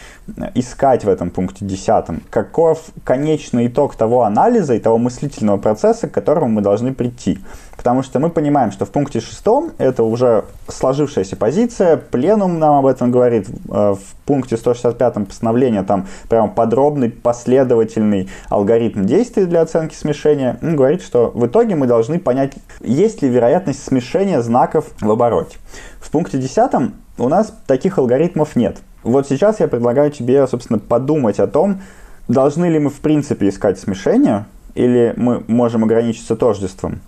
искать 0.55 1.05
в 1.05 1.10
этом 1.10 1.29
пункте 1.29 1.65
10. 1.65 2.24
Каков 2.29 2.84
конечный 3.03 3.67
итог 3.67 3.96
того 3.96 4.24
анализа 4.24 4.74
и 4.74 4.79
того 4.79 4.98
мыслительного 4.98 5.57
процесса, 5.57 6.07
к 6.07 6.12
которому 6.12 6.48
мы 6.48 6.62
должны 6.62 6.93
прийти. 6.93 7.39
Потому 7.77 8.01
что 8.01 8.19
мы 8.19 8.29
понимаем, 8.29 8.72
что 8.72 8.86
в 8.86 8.89
пункте 8.89 9.22
шестом 9.22 9.72
это 9.77 10.03
уже 10.03 10.46
сложившаяся 10.67 11.36
позиция, 11.36 11.96
пленум 11.96 12.57
нам 12.57 12.79
об 12.79 12.88
этом 12.88 13.12
говорит, 13.12 13.48
э, 13.48 13.53
в 13.69 14.15
пункте 14.25 14.57
165 14.57 15.27
постановления 15.27 15.84
там 15.84 16.07
прям 16.27 16.50
подробный, 16.50 17.12
последовательный 17.12 18.29
алгоритм 18.50 19.05
действий 19.05 19.46
для 19.46 19.62
оценки 19.62 19.93
смешения. 19.93 20.57
Он 20.63 20.75
говорит, 20.75 21.03
что 21.03 21.31
в 21.34 21.46
итоге 21.46 21.75
мы 21.75 21.86
должны 21.86 22.19
понять, 22.19 22.53
есть 22.81 23.22
ли 23.22 23.29
вероятность 23.29 23.84
смешения 23.84 24.41
знаков 24.41 24.88
в 25.00 25.10
обороте. 25.10 25.57
В 26.01 26.10
пункте 26.10 26.39
10 26.39 26.91
у 27.19 27.29
нас 27.29 27.53
таких 27.67 28.00
алгоритмов 28.00 28.55
нет. 28.55 28.77
Вот 29.03 29.27
сейчас 29.27 29.60
я 29.60 29.67
предлагаю 29.67 30.12
тебе, 30.12 30.46
собственно, 30.48 30.79
подумать 30.79 31.39
о 31.39 31.48
том, 31.48 31.81
должны 32.27 32.65
ли 32.65 32.79
мы 32.79 32.89
в 32.89 33.00
принципе 33.00 33.50
искать 33.50 33.79
смешение, 33.79 34.46
или 34.75 35.13
мы 35.15 35.43
можем 35.48 35.84
ограничиться 35.84 36.36
тождеством. 36.36 37.01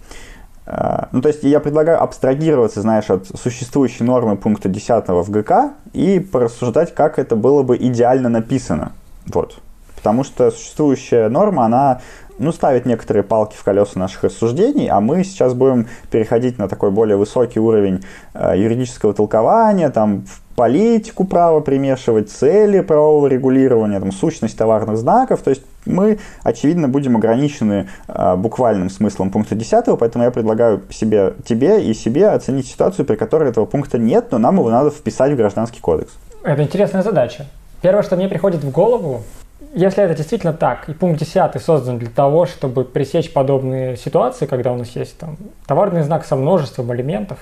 А, 0.72 1.10
ну, 1.12 1.22
то 1.22 1.30
есть 1.30 1.44
я 1.44 1.60
предлагаю 1.60 2.02
абстрагироваться, 2.04 2.82
знаешь, 2.82 3.10
от 3.10 3.28
существующей 3.28 4.04
нормы 4.04 4.38
пункта 4.38 4.70
10 4.70 5.08
в 5.08 5.32
ГК 5.32 5.74
и 5.94 6.20
порассуждать, 6.20 6.94
как 6.94 7.18
это 7.18 7.36
было 7.36 7.64
бы 7.64 7.76
идеально 7.76 8.30
написано. 8.30 8.92
Вот. 9.26 9.58
Потому 9.96 10.24
что 10.24 10.52
существующая 10.52 11.28
норма, 11.28 11.66
она 11.66 12.02
ну, 12.40 12.52
ставит 12.52 12.86
некоторые 12.86 13.24
палки 13.24 13.56
в 13.56 13.64
колеса 13.64 14.00
наших 14.00 14.24
рассуждений, 14.24 14.88
а 14.88 15.00
мы 15.00 15.24
сейчас 15.24 15.54
будем 15.54 15.88
переходить 16.12 16.58
на 16.58 16.68
такой 16.68 16.92
более 16.92 17.18
высокий 17.18 17.60
уровень 17.60 18.04
э, 18.34 18.54
юридического 18.58 19.14
толкования, 19.14 19.90
там, 19.90 20.24
политику 20.56 21.24
права 21.24 21.62
примешивать, 21.62 22.30
цели 22.30 22.82
правового 22.82 23.28
регулирования, 23.28 24.00
там, 24.00 24.12
сущность 24.12 24.58
товарных 24.58 24.98
знаков. 24.98 25.42
То 25.42 25.52
есть 25.52 25.62
мы, 25.86 26.20
очевидно, 26.44 26.88
будем 26.88 27.16
ограничены 27.16 27.88
э, 28.08 28.36
буквальным 28.36 28.90
смыслом 28.90 29.32
пункта 29.32 29.56
10, 29.56 29.98
поэтому 29.98 30.26
я 30.26 30.32
предлагаю 30.32 30.82
себе, 30.90 31.34
тебе 31.46 31.84
и 31.84 31.94
себе 31.94 32.30
оценить 32.30 32.68
ситуацию, 32.68 33.06
при 33.06 33.16
которой 33.16 33.50
этого 33.50 33.66
пункта 33.66 33.98
нет, 33.98 34.32
но 34.32 34.38
нам 34.38 34.58
его 34.58 34.70
надо 34.70 34.90
вписать 34.90 35.32
в 35.32 35.36
Гражданский 35.36 35.80
кодекс. 35.80 36.12
Это 36.44 36.64
интересная 36.64 37.04
задача. 37.04 37.46
Первое, 37.82 38.04
что 38.04 38.18
мне 38.18 38.28
приходит 38.28 38.64
в 38.64 38.72
голову, 38.72 39.24
если 39.74 40.04
это 40.04 40.16
действительно 40.16 40.54
так, 40.54 40.90
и 40.90 40.94
пункт 40.94 41.20
10 41.20 41.62
создан 41.62 42.00
для 42.00 42.10
того, 42.10 42.46
чтобы 42.46 42.84
пресечь 42.84 43.32
подобные 43.32 43.98
ситуации, 43.98 44.46
когда 44.46 44.72
у 44.72 44.78
нас 44.78 44.90
есть 44.96 45.18
там 45.18 45.38
товарный 45.68 46.02
знак 46.02 46.26
со 46.26 46.36
множеством 46.36 46.94
элементов, 46.94 47.40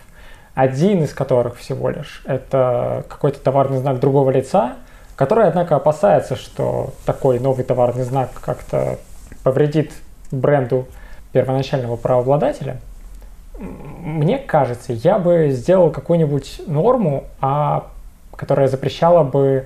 один 0.53 1.03
из 1.03 1.13
которых 1.13 1.57
всего 1.57 1.89
лишь 1.89 2.23
это 2.25 3.05
какой-то 3.07 3.39
товарный 3.39 3.77
знак 3.77 3.99
другого 3.99 4.31
лица, 4.31 4.73
который, 5.15 5.47
однако, 5.47 5.75
опасается, 5.75 6.35
что 6.35 6.93
такой 7.05 7.39
новый 7.39 7.63
товарный 7.63 8.03
знак 8.03 8.29
как-то 8.41 8.99
повредит 9.43 9.91
бренду 10.31 10.87
первоначального 11.31 11.95
правообладателя, 11.95 12.77
мне 13.57 14.37
кажется, 14.37 14.93
я 14.93 15.17
бы 15.17 15.49
сделал 15.49 15.89
какую-нибудь 15.89 16.61
норму, 16.67 17.23
а, 17.41 17.87
которая 18.35 18.67
запрещала 18.67 19.23
бы 19.23 19.65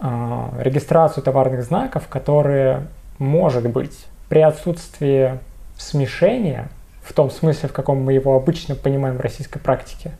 регистрацию 0.00 1.24
товарных 1.24 1.62
знаков, 1.62 2.08
которые, 2.08 2.86
может 3.18 3.68
быть, 3.68 4.06
при 4.28 4.40
отсутствии 4.40 5.38
смешения, 5.78 6.68
в 7.02 7.12
том 7.12 7.30
смысле, 7.30 7.68
в 7.68 7.72
каком 7.72 8.02
мы 8.02 8.12
его 8.12 8.34
обычно 8.36 8.74
понимаем 8.74 9.16
в 9.16 9.20
российской 9.20 9.58
практике, 9.58 10.12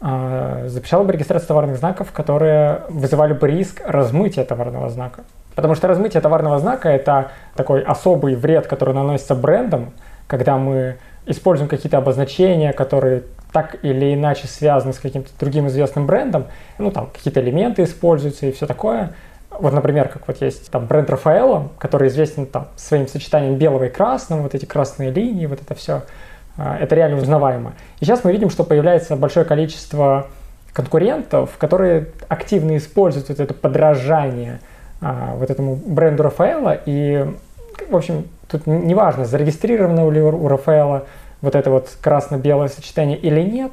а, 0.00 0.64
запрещала 0.66 1.04
бы 1.04 1.12
регистрацию 1.12 1.48
товарных 1.48 1.76
знаков, 1.76 2.10
которые 2.12 2.82
вызывали 2.88 3.34
бы 3.34 3.46
риск 3.48 3.82
размытия 3.84 4.44
товарного 4.44 4.88
знака. 4.88 5.24
Потому 5.54 5.74
что 5.74 5.88
размытие 5.88 6.22
товарного 6.22 6.58
знака– 6.58 6.88
это 6.90 7.32
такой 7.54 7.82
особый 7.82 8.34
вред, 8.34 8.66
который 8.66 8.94
наносится 8.94 9.34
брендом, 9.34 9.92
когда 10.26 10.56
мы 10.56 10.96
используем 11.26 11.68
какие-то 11.68 11.98
обозначения, 11.98 12.72
которые 12.72 13.24
так 13.52 13.76
или 13.82 14.14
иначе 14.14 14.46
связаны 14.46 14.92
с 14.92 14.98
каким-то 14.98 15.30
другим 15.38 15.66
известным 15.68 16.06
брендом, 16.06 16.46
ну 16.78 16.90
там 16.90 17.08
какие-то 17.12 17.40
элементы 17.40 17.82
используются 17.82 18.46
и 18.46 18.52
все 18.52 18.66
такое. 18.66 19.12
Вот, 19.50 19.72
например, 19.72 20.08
как 20.08 20.26
вот 20.28 20.40
есть 20.40 20.70
там 20.70 20.86
бренд 20.86 21.10
Рафаэлло, 21.10 21.70
который 21.78 22.08
известен 22.08 22.46
там 22.46 22.68
своим 22.76 23.08
сочетанием 23.08 23.56
белого 23.56 23.84
и 23.84 23.88
красного, 23.90 24.42
вот 24.42 24.54
эти 24.54 24.64
красные 24.64 25.10
линии, 25.10 25.46
вот 25.46 25.60
это 25.60 25.74
все, 25.74 26.02
а, 26.56 26.78
это 26.78 26.94
реально 26.94 27.18
узнаваемо. 27.18 27.74
И 27.98 28.04
сейчас 28.04 28.22
мы 28.22 28.32
видим, 28.32 28.48
что 28.48 28.64
появляется 28.64 29.16
большое 29.16 29.44
количество 29.44 30.28
конкурентов, 30.72 31.56
которые 31.58 32.08
активно 32.28 32.76
используют 32.76 33.28
вот 33.28 33.40
это 33.40 33.52
подражание 33.52 34.60
а, 35.00 35.34
вот 35.34 35.50
этому 35.50 35.74
бренду 35.74 36.22
Рафаэлло, 36.22 36.78
и, 36.86 37.26
в 37.88 37.96
общем, 37.96 38.28
тут 38.48 38.66
неважно, 38.66 39.24
зарегистрировано 39.24 40.08
ли 40.10 40.22
у 40.22 40.46
Рафаэла 40.46 41.06
вот 41.42 41.54
это 41.54 41.70
вот 41.70 41.88
красно-белое 42.00 42.68
сочетание 42.68 43.16
или 43.16 43.40
нет, 43.40 43.72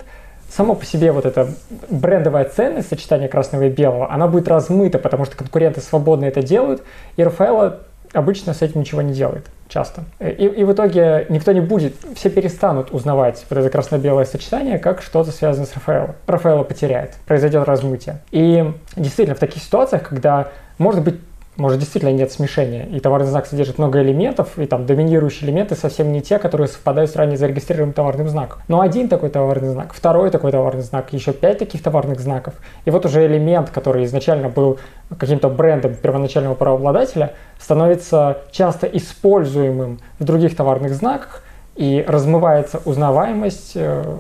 само 0.50 0.76
по 0.76 0.86
себе 0.86 1.12
вот 1.12 1.26
эта 1.26 1.50
брендовая 1.90 2.46
ценность 2.46 2.90
сочетания 2.90 3.28
красного 3.28 3.64
и 3.64 3.70
белого, 3.70 4.12
она 4.12 4.28
будет 4.28 4.48
размыта, 4.48 5.00
потому 5.00 5.26
что 5.26 5.36
конкуренты 5.36 5.82
свободно 5.82 6.26
это 6.26 6.42
делают, 6.42 6.84
и 7.18 7.24
Рафаэла 7.24 7.82
обычно 8.14 8.54
с 8.54 8.62
этим 8.62 8.82
ничего 8.82 9.02
не 9.02 9.14
делает, 9.14 9.46
часто. 9.68 10.04
И, 10.20 10.46
и 10.46 10.64
в 10.64 10.72
итоге 10.72 11.26
никто 11.30 11.52
не 11.52 11.62
будет, 11.62 11.96
все 12.16 12.30
перестанут 12.30 12.92
узнавать 12.92 13.46
вот 13.50 13.60
это 13.60 13.70
красно-белое 13.70 14.26
сочетание 14.26 14.80
как 14.80 15.02
что-то 15.02 15.32
связанное 15.32 15.68
с 15.68 15.74
Рафаэло. 15.74 16.16
Рафаэло 16.26 16.64
потеряет, 16.64 17.16
произойдет 17.26 17.68
размытие. 17.68 18.20
И 18.32 18.72
действительно, 18.96 19.36
в 19.36 19.40
таких 19.40 19.62
ситуациях, 19.62 20.08
когда, 20.08 20.50
может 20.78 21.04
быть, 21.04 21.20
может 21.58 21.80
действительно 21.80 22.12
нет 22.12 22.32
смешения, 22.32 22.86
и 22.86 23.00
товарный 23.00 23.28
знак 23.28 23.48
содержит 23.48 23.78
много 23.80 24.02
элементов, 24.02 24.58
и 24.58 24.66
там 24.66 24.86
доминирующие 24.86 25.50
элементы 25.50 25.76
совсем 25.76 26.12
не 26.12 26.22
те, 26.22 26.40
которые 26.40 26.68
совпадают 26.68 27.12
с 27.12 27.16
ранее 27.16 27.38
зарегистрированным 27.38 27.94
товарным 27.94 28.30
знаком. 28.30 28.62
Но 28.68 28.80
один 28.80 29.10
такой 29.10 29.30
товарный 29.30 29.70
знак, 29.70 29.94
второй 29.94 30.30
такой 30.30 30.52
товарный 30.52 30.84
знак, 30.84 31.12
еще 31.14 31.34
пять 31.34 31.58
таких 31.58 31.82
товарных 31.82 32.20
знаков, 32.20 32.54
и 32.86 32.92
вот 32.92 33.06
уже 33.06 33.26
элемент, 33.26 33.72
который 33.72 34.06
изначально 34.06 34.50
был 34.50 34.80
каким-то 35.18 35.50
брендом 35.50 35.96
первоначального 35.96 36.56
правообладателя, 36.56 37.34
становится 37.60 38.40
часто 38.52 38.88
используемым 38.88 40.00
в 40.20 40.24
других 40.24 40.56
товарных 40.56 40.94
знаках, 40.94 41.44
и 41.76 42.04
размывается 42.08 42.82
узнаваемость, 42.86 43.74
э, 43.76 44.18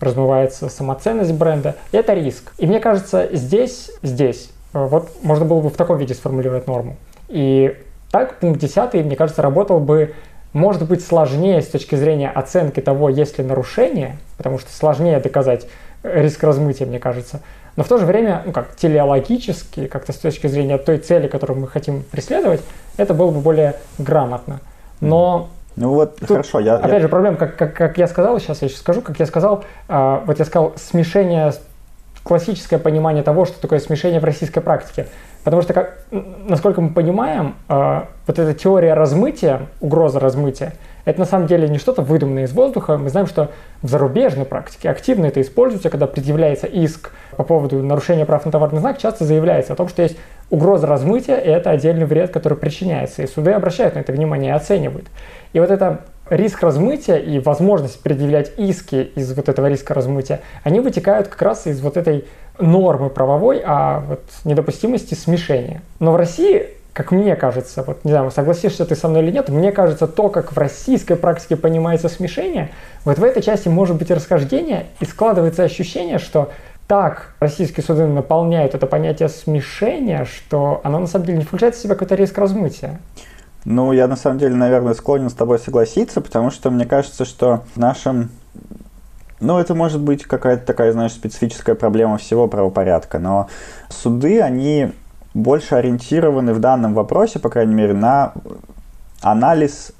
размывается 0.00 0.68
самоценность 0.68 1.32
бренда, 1.32 1.76
это 1.92 2.14
риск. 2.14 2.52
И 2.58 2.66
мне 2.66 2.80
кажется, 2.80 3.28
здесь, 3.32 3.90
здесь 4.02 4.50
вот 4.74 5.10
можно 5.22 5.44
было 5.44 5.60
бы 5.60 5.70
в 5.70 5.76
таком 5.76 5.98
виде 5.98 6.14
сформулировать 6.14 6.66
норму. 6.66 6.96
И 7.28 7.76
так 8.10 8.38
пункт 8.38 8.60
10, 8.60 8.94
мне 9.04 9.16
кажется, 9.16 9.40
работал 9.40 9.80
бы, 9.80 10.14
может 10.52 10.86
быть, 10.86 11.04
сложнее 11.04 11.62
с 11.62 11.68
точки 11.68 11.94
зрения 11.94 12.30
оценки 12.30 12.80
того, 12.80 13.08
есть 13.08 13.38
ли 13.38 13.44
нарушение, 13.44 14.18
потому 14.36 14.58
что 14.58 14.70
сложнее 14.72 15.18
доказать 15.20 15.66
риск 16.02 16.42
размытия, 16.42 16.86
мне 16.86 16.98
кажется. 16.98 17.40
Но 17.76 17.82
в 17.82 17.88
то 17.88 17.98
же 17.98 18.06
время, 18.06 18.42
ну 18.44 18.52
как 18.52 18.76
телеологически, 18.76 19.86
как-то 19.86 20.12
с 20.12 20.16
точки 20.16 20.46
зрения 20.46 20.78
той 20.78 20.98
цели, 20.98 21.26
которую 21.26 21.60
мы 21.60 21.66
хотим 21.66 22.02
преследовать, 22.02 22.60
это 22.96 23.14
было 23.14 23.30
бы 23.30 23.40
более 23.40 23.74
грамотно. 23.98 24.60
Но 25.00 25.48
ну 25.76 25.90
вот, 25.90 26.16
Тут, 26.16 26.28
хорошо, 26.28 26.60
я... 26.60 26.76
Опять 26.76 26.92
я... 26.92 27.00
же, 27.00 27.08
проблема, 27.08 27.36
как, 27.36 27.56
как, 27.56 27.74
как 27.74 27.98
я 27.98 28.06
сказал, 28.06 28.38
сейчас 28.38 28.62
я 28.62 28.68
еще 28.68 28.76
скажу, 28.76 29.00
как 29.00 29.18
я 29.18 29.26
сказал, 29.26 29.64
э, 29.88 30.20
вот 30.24 30.38
я 30.38 30.44
сказал, 30.44 30.72
смешение 30.76 31.52
классическое 32.24 32.78
понимание 32.78 33.22
того, 33.22 33.44
что 33.44 33.60
такое 33.60 33.78
смешение 33.78 34.18
в 34.18 34.24
российской 34.24 34.60
практике. 34.60 35.06
Потому 35.44 35.62
что, 35.62 35.74
как, 35.74 35.98
насколько 36.10 36.80
мы 36.80 36.90
понимаем, 36.90 37.54
э, 37.68 38.00
вот 38.26 38.38
эта 38.38 38.54
теория 38.54 38.94
размытия, 38.94 39.66
угроза 39.80 40.18
размытия, 40.18 40.72
это 41.04 41.20
на 41.20 41.26
самом 41.26 41.46
деле 41.46 41.68
не 41.68 41.76
что-то 41.76 42.00
выдуманное 42.00 42.44
из 42.44 42.52
воздуха. 42.52 42.96
Мы 42.96 43.10
знаем, 43.10 43.26
что 43.26 43.50
в 43.82 43.88
зарубежной 43.88 44.46
практике 44.46 44.88
активно 44.88 45.26
это 45.26 45.42
используется, 45.42 45.90
когда 45.90 46.06
предъявляется 46.06 46.66
иск 46.66 47.12
по 47.36 47.44
поводу 47.44 47.82
нарушения 47.82 48.24
прав 48.24 48.46
на 48.46 48.52
товарный 48.52 48.80
знак, 48.80 48.96
часто 48.96 49.24
заявляется 49.24 49.74
о 49.74 49.76
том, 49.76 49.88
что 49.88 50.00
есть 50.00 50.16
угроза 50.48 50.86
размытия, 50.86 51.36
и 51.36 51.48
это 51.48 51.70
отдельный 51.70 52.06
вред, 52.06 52.30
который 52.30 52.56
причиняется. 52.56 53.22
И 53.22 53.26
суды 53.26 53.50
обращают 53.52 53.96
на 53.96 53.98
это 53.98 54.12
внимание 54.12 54.52
и 54.52 54.56
оценивают. 54.56 55.08
И 55.52 55.60
вот 55.60 55.70
это 55.70 56.00
риск 56.30 56.62
размытия 56.62 57.16
и 57.16 57.38
возможность 57.38 58.00
предъявлять 58.00 58.52
иски 58.58 59.10
из 59.14 59.32
вот 59.32 59.48
этого 59.48 59.66
риска 59.66 59.94
размытия, 59.94 60.40
они 60.62 60.80
вытекают 60.80 61.28
как 61.28 61.42
раз 61.42 61.66
из 61.66 61.80
вот 61.80 61.96
этой 61.96 62.24
нормы 62.58 63.10
правовой 63.10 63.60
о 63.64 64.00
вот 64.00 64.22
недопустимости 64.44 65.14
смешения. 65.14 65.82
Но 66.00 66.12
в 66.12 66.16
России 66.16 66.68
как 66.94 67.10
мне 67.10 67.34
кажется, 67.34 67.82
вот 67.82 68.04
не 68.04 68.12
знаю, 68.12 68.30
согласишься 68.30 68.86
ты 68.86 68.94
со 68.94 69.08
мной 69.08 69.24
или 69.24 69.32
нет, 69.32 69.48
мне 69.48 69.72
кажется, 69.72 70.06
то, 70.06 70.28
как 70.28 70.52
в 70.52 70.58
российской 70.58 71.16
практике 71.16 71.56
понимается 71.56 72.08
смешение, 72.08 72.70
вот 73.04 73.18
в 73.18 73.24
этой 73.24 73.42
части 73.42 73.68
может 73.68 73.96
быть 73.96 74.12
расхождение, 74.12 74.86
и 75.00 75.04
складывается 75.04 75.64
ощущение, 75.64 76.18
что 76.20 76.52
так 76.86 77.34
российские 77.40 77.82
суды 77.82 78.06
наполняют 78.06 78.76
это 78.76 78.86
понятие 78.86 79.28
смешения, 79.28 80.24
что 80.24 80.80
оно 80.84 81.00
на 81.00 81.06
самом 81.08 81.26
деле 81.26 81.38
не 81.38 81.44
включает 81.44 81.74
в 81.74 81.82
себя 81.82 81.94
какой-то 81.94 82.14
риск 82.14 82.38
размытия. 82.38 83.00
Ну, 83.64 83.92
я 83.92 84.08
на 84.08 84.16
самом 84.16 84.38
деле, 84.38 84.54
наверное, 84.54 84.94
склонен 84.94 85.30
с 85.30 85.34
тобой 85.34 85.58
согласиться, 85.58 86.20
потому 86.20 86.50
что 86.50 86.70
мне 86.70 86.84
кажется, 86.84 87.24
что 87.24 87.64
в 87.74 87.78
нашем 87.78 88.30
ну, 89.40 89.58
это 89.58 89.74
может 89.74 90.00
быть 90.00 90.24
какая-то 90.24 90.64
такая, 90.64 90.92
знаешь, 90.92 91.12
специфическая 91.12 91.74
проблема 91.74 92.18
всего 92.18 92.46
правопорядка, 92.48 93.18
но 93.18 93.48
суды, 93.88 94.40
они 94.40 94.92
больше 95.34 95.74
ориентированы 95.74 96.54
в 96.54 96.60
данном 96.60 96.94
вопросе, 96.94 97.38
по 97.40 97.50
крайней 97.50 97.74
мере, 97.74 97.92
на 97.92 98.32
анализ 99.20 99.92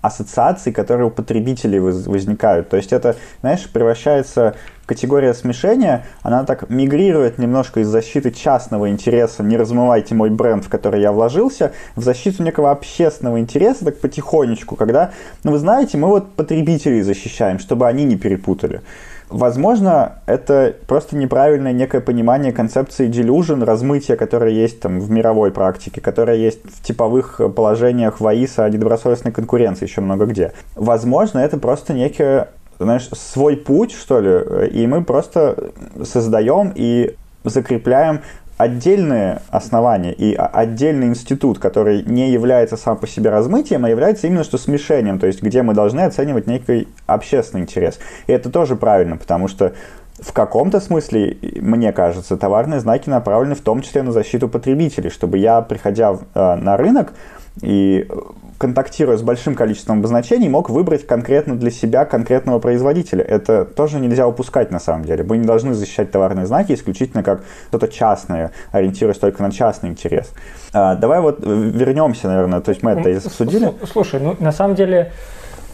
ассоциаций, 0.00 0.72
которые 0.72 1.08
у 1.08 1.10
потребителей 1.10 1.80
возникают. 1.80 2.68
То 2.68 2.76
есть 2.76 2.92
это, 2.92 3.16
знаешь, 3.40 3.68
превращается 3.68 4.54
категория 4.88 5.34
смешения, 5.34 6.06
она 6.22 6.44
так 6.44 6.70
мигрирует 6.70 7.38
немножко 7.38 7.80
из 7.80 7.88
защиты 7.88 8.30
частного 8.30 8.88
интереса, 8.88 9.42
не 9.42 9.58
размывайте 9.58 10.14
мой 10.14 10.30
бренд, 10.30 10.64
в 10.64 10.70
который 10.70 11.02
я 11.02 11.12
вложился, 11.12 11.72
в 11.94 12.02
защиту 12.02 12.42
некого 12.42 12.70
общественного 12.70 13.38
интереса, 13.38 13.84
так 13.84 13.98
потихонечку, 13.98 14.76
когда, 14.76 15.10
ну 15.44 15.52
вы 15.52 15.58
знаете, 15.58 15.98
мы 15.98 16.08
вот 16.08 16.32
потребителей 16.32 17.02
защищаем, 17.02 17.58
чтобы 17.58 17.86
они 17.86 18.04
не 18.04 18.16
перепутали. 18.16 18.80
Возможно, 19.30 20.22
это 20.24 20.74
просто 20.86 21.14
неправильное 21.14 21.72
некое 21.72 22.00
понимание 22.00 22.50
концепции 22.50 23.10
delusion, 23.10 23.62
размытия, 23.62 24.16
которое 24.16 24.52
есть 24.52 24.80
там 24.80 25.00
в 25.00 25.10
мировой 25.10 25.50
практике, 25.50 26.00
которое 26.00 26.38
есть 26.38 26.60
в 26.64 26.82
типовых 26.82 27.40
положениях 27.54 28.20
ВАИСа 28.20 28.64
о 28.64 28.70
недобросовестной 28.70 29.32
конкуренции 29.32 29.84
еще 29.84 30.00
много 30.00 30.24
где. 30.24 30.52
Возможно, 30.76 31.40
это 31.40 31.58
просто 31.58 31.92
некий, 31.92 32.46
знаешь, 32.78 33.08
свой 33.12 33.56
путь, 33.56 33.92
что 33.92 34.20
ли, 34.20 34.68
и 34.68 34.86
мы 34.86 35.04
просто 35.04 35.72
создаем 36.04 36.72
и 36.74 37.16
закрепляем 37.44 38.20
отдельные 38.58 39.40
основания 39.50 40.12
и 40.12 40.34
отдельный 40.34 41.06
институт, 41.06 41.60
который 41.60 42.02
не 42.02 42.30
является 42.30 42.76
сам 42.76 42.98
по 42.98 43.06
себе 43.06 43.30
размытием, 43.30 43.84
а 43.84 43.90
является 43.90 44.26
именно 44.26 44.44
что 44.44 44.58
смешением, 44.58 45.20
то 45.20 45.26
есть 45.26 45.42
где 45.42 45.62
мы 45.62 45.74
должны 45.74 46.00
оценивать 46.00 46.48
некий 46.48 46.88
общественный 47.06 47.62
интерес. 47.62 48.00
И 48.26 48.32
это 48.32 48.50
тоже 48.50 48.74
правильно, 48.74 49.16
потому 49.16 49.46
что 49.46 49.72
в 50.20 50.32
каком-то 50.32 50.80
смысле, 50.80 51.36
мне 51.60 51.92
кажется, 51.92 52.36
товарные 52.36 52.80
знаки 52.80 53.08
направлены 53.08 53.54
в 53.54 53.60
том 53.60 53.82
числе 53.82 54.02
на 54.02 54.12
защиту 54.12 54.48
потребителей, 54.48 55.10
чтобы 55.10 55.38
я, 55.38 55.60
приходя 55.60 56.18
э, 56.34 56.54
на 56.56 56.76
рынок 56.76 57.12
и 57.62 58.08
контактируя 58.58 59.16
с 59.16 59.22
большим 59.22 59.54
количеством 59.54 60.00
обозначений, 60.00 60.48
мог 60.48 60.68
выбрать 60.68 61.06
конкретно 61.06 61.56
для 61.56 61.70
себя 61.70 62.04
конкретного 62.04 62.58
производителя. 62.58 63.22
Это 63.22 63.64
тоже 63.64 64.00
нельзя 64.00 64.26
упускать 64.26 64.72
на 64.72 64.80
самом 64.80 65.04
деле. 65.04 65.22
Мы 65.22 65.38
не 65.38 65.46
должны 65.46 65.74
защищать 65.74 66.10
товарные 66.10 66.46
знаки 66.46 66.72
исключительно 66.72 67.22
как 67.22 67.42
что-то 67.68 67.86
частное, 67.86 68.50
ориентируясь 68.72 69.18
только 69.18 69.42
на 69.42 69.52
частный 69.52 69.90
интерес. 69.90 70.32
А, 70.72 70.96
давай 70.96 71.20
вот 71.20 71.38
вернемся, 71.44 72.26
наверное, 72.26 72.60
то 72.60 72.70
есть 72.70 72.82
мы 72.82 72.90
это 72.90 73.16
обсудили. 73.16 73.72
Слушай, 73.90 74.20
ну 74.20 74.36
на 74.40 74.52
самом 74.52 74.74
деле 74.74 75.12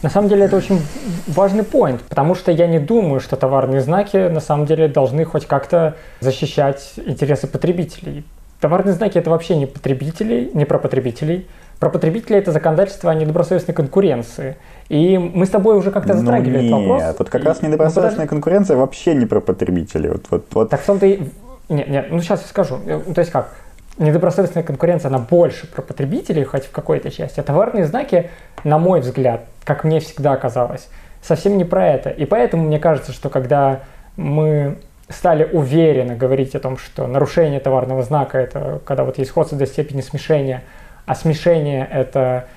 на 0.01 0.09
самом 0.09 0.29
деле 0.29 0.45
это 0.45 0.55
очень 0.55 0.81
важный 1.27 1.63
поинт, 1.63 2.01
потому 2.01 2.35
что 2.35 2.51
я 2.51 2.67
не 2.67 2.79
думаю, 2.79 3.19
что 3.19 3.35
товарные 3.35 3.81
знаки 3.81 4.17
на 4.29 4.39
самом 4.39 4.65
деле 4.65 4.87
должны 4.87 5.25
хоть 5.25 5.45
как-то 5.45 5.95
защищать 6.19 6.93
интересы 6.97 7.47
потребителей. 7.47 8.23
Товарные 8.59 8.93
знаки 8.93 9.17
это 9.17 9.29
вообще 9.29 9.55
не 9.55 9.65
потребителей, 9.65 10.51
не 10.53 10.65
про 10.65 10.79
потребителей. 10.79 11.47
Про 11.79 11.89
потребителей 11.89 12.39
это 12.39 12.51
законодательство 12.51 13.11
о 13.11 13.15
недобросовестной 13.15 13.75
конкуренции. 13.75 14.55
И 14.87 15.17
мы 15.17 15.45
с 15.45 15.49
тобой 15.49 15.77
уже 15.77 15.91
как-то 15.91 16.13
ну 16.13 16.19
затрагивали 16.19 16.57
ну, 16.57 16.63
этот 16.65 16.71
вопрос. 16.71 17.01
Нет, 17.01 17.15
вот 17.19 17.29
как 17.29 17.41
и, 17.41 17.45
раз 17.45 17.61
недобросовестная 17.61 18.25
ну, 18.25 18.29
конкуренция 18.29 18.77
вообще 18.77 19.13
не 19.13 19.25
про 19.25 19.41
потребителей. 19.41 20.09
Вот, 20.09 20.25
вот, 20.29 20.45
вот. 20.53 20.69
Так 20.69 20.81
в 20.81 20.85
том-то 20.85 21.05
и... 21.05 21.21
Нет, 21.67 21.87
нет, 21.89 22.07
ну 22.11 22.21
сейчас 22.21 22.41
я 22.41 22.47
скажу. 22.47 22.79
Э, 22.85 23.01
то 23.13 23.19
есть 23.19 23.31
как? 23.31 23.49
Недобросовестная 23.97 24.63
конкуренция, 24.63 25.09
она 25.09 25.19
больше 25.19 25.67
про 25.67 25.81
потребителей, 25.81 26.43
хоть 26.43 26.65
в 26.65 26.71
какой-то 26.71 27.11
части. 27.11 27.39
А 27.39 27.43
товарные 27.43 27.85
знаки, 27.85 28.29
на 28.63 28.77
мой 28.77 28.99
взгляд, 28.99 29.45
как 29.63 29.83
мне 29.83 29.99
всегда 29.99 30.35
казалось, 30.35 30.89
совсем 31.21 31.57
не 31.57 31.63
про 31.63 31.87
это. 31.87 32.09
И 32.09 32.25
поэтому 32.25 32.63
мне 32.63 32.79
кажется, 32.79 33.13
что 33.13 33.29
когда 33.29 33.81
мы 34.17 34.77
стали 35.07 35.43
уверенно 35.45 36.15
говорить 36.15 36.55
о 36.55 36.59
том, 36.59 36.77
что 36.77 37.07
нарушение 37.07 37.59
товарного 37.59 38.03
знака– 38.03 38.37
это 38.39 38.81
когда 38.85 39.03
вот 39.03 39.17
есть 39.17 39.29
сходство 39.29 39.57
до 39.57 39.65
степени 39.65 40.01
смешения– 40.01 40.63
а 41.05 41.15
смешение– 41.15 41.87
это 41.91 42.47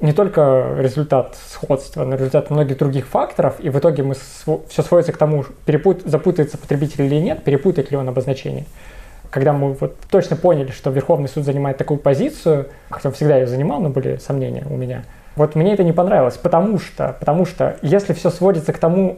не 0.00 0.12
только 0.12 0.76
результат 0.78 1.36
сходства, 1.48 2.04
но 2.04 2.16
результат 2.16 2.50
многих 2.50 2.78
других 2.78 3.06
факторов, 3.06 3.56
и 3.60 3.70
в 3.70 3.78
итоге 3.78 4.02
мы 4.02 4.14
все 4.14 4.82
сводится 4.82 5.12
к 5.12 5.16
тому, 5.16 5.44
перепут, 5.64 6.02
запутается 6.04 6.58
потребитель 6.58 7.04
или 7.04 7.16
нет, 7.16 7.42
перепутает 7.42 7.90
ли 7.90 7.96
он 7.96 8.08
обозначение. 8.08 8.66
Когда 9.34 9.52
мы 9.52 9.72
вот 9.72 9.96
точно 10.08 10.36
поняли, 10.36 10.70
что 10.70 10.90
Верховный 10.90 11.28
суд 11.28 11.42
занимает 11.42 11.76
такую 11.76 11.98
позицию, 11.98 12.68
хотя 12.88 13.08
он 13.08 13.16
всегда 13.16 13.36
ее 13.36 13.48
занимал, 13.48 13.80
но 13.80 13.88
были 13.88 14.16
сомнения 14.18 14.64
у 14.70 14.76
меня, 14.76 15.02
вот 15.34 15.56
мне 15.56 15.74
это 15.74 15.82
не 15.82 15.90
понравилось, 15.90 16.36
потому 16.36 16.78
что, 16.78 17.16
потому 17.18 17.44
что 17.44 17.76
если 17.82 18.12
все 18.12 18.30
сводится 18.30 18.72
к 18.72 18.78
тому, 18.78 19.16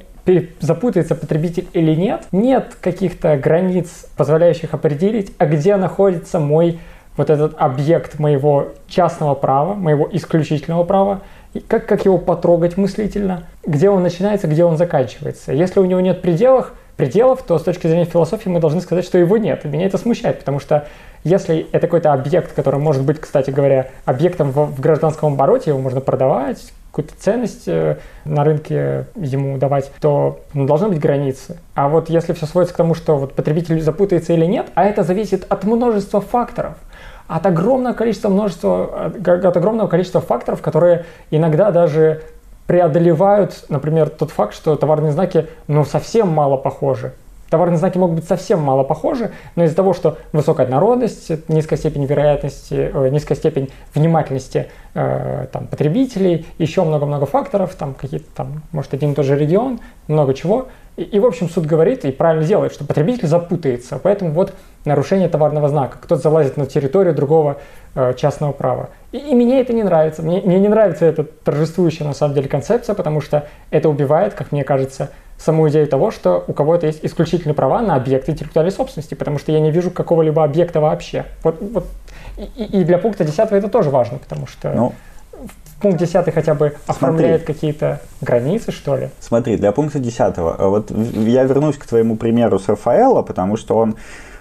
запутается 0.58 1.16
потребитель 1.16 1.68
или 1.74 1.94
нет, 1.94 2.22
нет 2.32 2.78
каких-то 2.80 3.36
границ, 3.36 4.06
позволяющих 4.16 4.72
определить, 4.72 5.34
а 5.36 5.44
где 5.44 5.76
находится 5.76 6.40
мой 6.40 6.80
вот 7.18 7.28
этот 7.28 7.54
объект 7.58 8.18
моего 8.18 8.68
частного 8.88 9.34
права, 9.34 9.74
моего 9.74 10.08
исключительного 10.10 10.84
права, 10.84 11.20
и 11.52 11.60
как, 11.60 11.84
как 11.84 12.06
его 12.06 12.16
потрогать 12.16 12.78
мыслительно, 12.78 13.44
где 13.66 13.90
он 13.90 14.02
начинается, 14.02 14.46
где 14.46 14.64
он 14.64 14.78
заканчивается. 14.78 15.52
Если 15.52 15.78
у 15.78 15.84
него 15.84 16.00
нет 16.00 16.22
пределов, 16.22 16.72
пределов, 16.96 17.42
то 17.42 17.58
с 17.58 17.62
точки 17.62 17.86
зрения 17.86 18.04
философии 18.04 18.48
мы 18.48 18.60
должны 18.60 18.80
сказать, 18.80 19.04
что 19.04 19.18
его 19.18 19.36
нет. 19.36 19.64
И 19.64 19.68
меня 19.68 19.86
это 19.86 19.98
смущает, 19.98 20.38
потому 20.40 20.60
что 20.60 20.86
если 21.24 21.66
это 21.72 21.86
какой-то 21.86 22.12
объект, 22.12 22.52
который 22.52 22.80
может 22.80 23.02
быть, 23.02 23.20
кстати 23.20 23.50
говоря, 23.50 23.88
объектом 24.04 24.50
в, 24.50 24.66
в 24.66 24.80
гражданском 24.80 25.34
обороте, 25.34 25.70
его 25.70 25.80
можно 25.80 26.00
продавать, 26.00 26.72
какую-то 26.90 27.14
ценность 27.18 27.68
э, 27.68 27.98
на 28.24 28.42
рынке 28.42 29.06
ему 29.16 29.58
давать, 29.58 29.90
то 30.00 30.40
ну, 30.54 30.66
должны 30.66 30.88
быть 30.88 30.98
границы. 30.98 31.58
А 31.74 31.88
вот 31.88 32.08
если 32.08 32.32
все 32.32 32.46
сводится 32.46 32.74
к 32.74 32.78
тому, 32.78 32.94
что 32.94 33.18
вот 33.18 33.34
потребитель 33.34 33.80
запутается 33.82 34.32
или 34.32 34.46
нет, 34.46 34.68
а 34.74 34.84
это 34.84 35.02
зависит 35.02 35.44
от 35.48 35.64
множества 35.64 36.20
факторов– 36.20 36.74
от 37.28 37.44
огромного 37.44 37.94
количества 37.94 38.28
множества, 38.28 39.06
от 39.06 39.56
огромного 39.56 39.88
количества 39.88 40.20
факторов, 40.20 40.62
которые 40.62 41.06
иногда 41.30 41.70
даже 41.70 42.22
преодолевают, 42.66 43.64
например, 43.68 44.08
тот 44.10 44.30
факт, 44.30 44.54
что 44.54 44.76
товарные 44.76 45.12
знаки 45.12 45.46
ну, 45.68 45.84
совсем 45.84 46.28
мало 46.28 46.56
похожи. 46.56 47.12
Товарные 47.48 47.78
знаки 47.78 47.96
могут 47.96 48.16
быть 48.16 48.28
совсем 48.28 48.60
мало 48.60 48.82
похожи, 48.82 49.30
но 49.54 49.64
из-за 49.64 49.76
того, 49.76 49.94
что 49.94 50.18
высокая 50.32 50.66
однородность, 50.66 51.30
низкая 51.48 51.78
степень 51.78 52.04
вероятности, 52.04 52.90
э, 52.92 53.08
низкая 53.10 53.38
степень 53.38 53.70
внимательности 53.94 54.66
э, 54.94 55.46
там, 55.52 55.68
потребителей, 55.68 56.44
еще 56.58 56.82
много-много 56.82 57.24
факторов, 57.24 57.76
там 57.76 57.94
какие-то 57.94 58.26
там, 58.34 58.62
может, 58.72 58.94
один 58.94 59.12
и 59.12 59.14
тот 59.14 59.26
же 59.26 59.38
регион, 59.38 59.78
много 60.08 60.34
чего. 60.34 60.66
И, 60.96 61.02
и, 61.02 61.18
в 61.18 61.26
общем, 61.26 61.48
суд 61.48 61.66
говорит 61.66 62.04
и 62.04 62.10
правильно 62.10 62.44
делает, 62.44 62.72
что 62.72 62.84
потребитель 62.84 63.28
запутается. 63.28 63.98
Поэтому 64.02 64.32
вот 64.32 64.54
нарушение 64.84 65.28
товарного 65.28 65.68
знака. 65.68 65.98
Кто-то 66.00 66.22
залазит 66.22 66.56
на 66.56 66.66
территорию 66.66 67.14
другого 67.14 67.58
э, 67.94 68.14
частного 68.14 68.52
права. 68.52 68.90
И, 69.12 69.18
и 69.18 69.34
мне 69.34 69.60
это 69.60 69.72
не 69.72 69.82
нравится. 69.82 70.22
Мне, 70.22 70.40
мне 70.40 70.58
не 70.58 70.68
нравится 70.68 71.04
эта 71.04 71.24
торжествующая 71.24 72.06
на 72.06 72.14
самом 72.14 72.34
деле 72.34 72.48
концепция, 72.48 72.94
потому 72.94 73.20
что 73.20 73.46
это 73.70 73.88
убивает, 73.88 74.34
как 74.34 74.52
мне 74.52 74.64
кажется, 74.64 75.10
саму 75.38 75.68
идею 75.68 75.86
того, 75.86 76.10
что 76.10 76.44
у 76.46 76.52
кого-то 76.52 76.86
есть 76.86 77.00
исключительные 77.04 77.54
права 77.54 77.82
на 77.82 77.96
объекты 77.96 78.32
интеллектуальной 78.32 78.72
собственности, 78.72 79.14
потому 79.14 79.38
что 79.38 79.52
я 79.52 79.60
не 79.60 79.70
вижу 79.70 79.90
какого-либо 79.90 80.42
объекта 80.42 80.80
вообще. 80.80 81.26
Вот, 81.42 81.56
вот. 81.60 81.86
И, 82.38 82.64
и 82.64 82.84
для 82.84 82.98
пункта 82.98 83.24
10 83.24 83.38
это 83.38 83.68
тоже 83.68 83.90
важно, 83.90 84.18
потому 84.18 84.46
что 84.46 84.72
ну, 84.72 84.92
пункт 85.80 85.98
10 85.98 86.32
хотя 86.32 86.54
бы 86.54 86.74
оформляет 86.86 87.44
какие-то 87.44 88.00
границы, 88.20 88.72
что 88.72 88.96
ли? 88.96 89.10
Смотри, 89.20 89.56
для 89.56 89.72
пункта 89.72 89.98
10, 89.98 90.38
э, 90.38 90.68
вот 90.68 90.90
я 90.90 91.44
вернусь 91.44 91.76
к 91.76 91.86
твоему 91.86 92.16
примеру 92.16 92.58
с 92.58 92.68
Рафаэла, 92.68 93.22
потому 93.22 93.56
что 93.56 93.76
он 93.76 93.96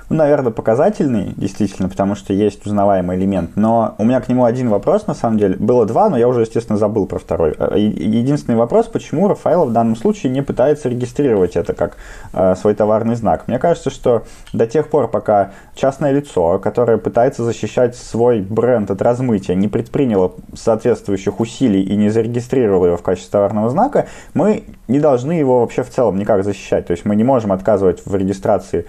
ну, 0.09 0.17
наверное, 0.17 0.51
показательный, 0.51 1.33
действительно, 1.35 1.89
потому 1.89 2.15
что 2.15 2.33
есть 2.33 2.65
узнаваемый 2.65 3.17
элемент. 3.17 3.51
Но 3.55 3.95
у 3.97 4.05
меня 4.05 4.21
к 4.21 4.29
нему 4.29 4.45
один 4.45 4.69
вопрос, 4.69 5.07
на 5.07 5.15
самом 5.15 5.39
деле. 5.39 5.55
Было 5.55 5.85
два, 5.85 6.09
но 6.09 6.17
я 6.17 6.27
уже, 6.27 6.41
естественно, 6.41 6.77
забыл 6.77 7.07
про 7.07 7.17
второй. 7.17 7.55
Э, 7.57 7.77
единственный 7.77 8.55
вопрос, 8.55 8.87
почему 8.87 9.27
Рафаэлов 9.27 9.69
в 9.69 9.73
данном 9.73 9.95
случае 9.95 10.31
не 10.31 10.41
пытается 10.41 10.89
регистрировать 10.89 11.55
это 11.55 11.73
как 11.73 11.97
э, 12.33 12.55
свой 12.55 12.75
товарный 12.75 13.15
знак. 13.15 13.47
Мне 13.47 13.57
кажется, 13.57 13.89
что 13.89 14.23
до 14.53 14.67
тех 14.67 14.89
пор, 14.89 15.07
пока 15.07 15.51
частное 15.73 16.11
лицо, 16.11 16.59
которое 16.59 16.97
пытается 16.97 17.43
защищать 17.43 17.95
свой 17.95 18.41
бренд 18.41 18.91
от 18.91 19.01
размытия, 19.01 19.55
не 19.55 19.67
предприняло 19.67 20.33
соответствующих 20.53 21.39
усилий 21.39 21.81
и 21.81 21.95
не 21.95 22.09
зарегистрировало 22.09 22.85
его 22.87 22.97
в 22.97 23.01
качестве 23.01 23.31
товарного 23.31 23.69
знака, 23.69 24.07
мы 24.33 24.65
не 24.87 24.99
должны 24.99 25.31
его 25.31 25.61
вообще 25.61 25.83
в 25.83 25.89
целом 25.89 26.19
никак 26.19 26.43
защищать. 26.43 26.85
То 26.85 26.91
есть 26.91 27.05
мы 27.05 27.15
не 27.15 27.23
можем 27.23 27.51
отказывать 27.51 28.05
в 28.05 28.15
регистрации 28.15 28.85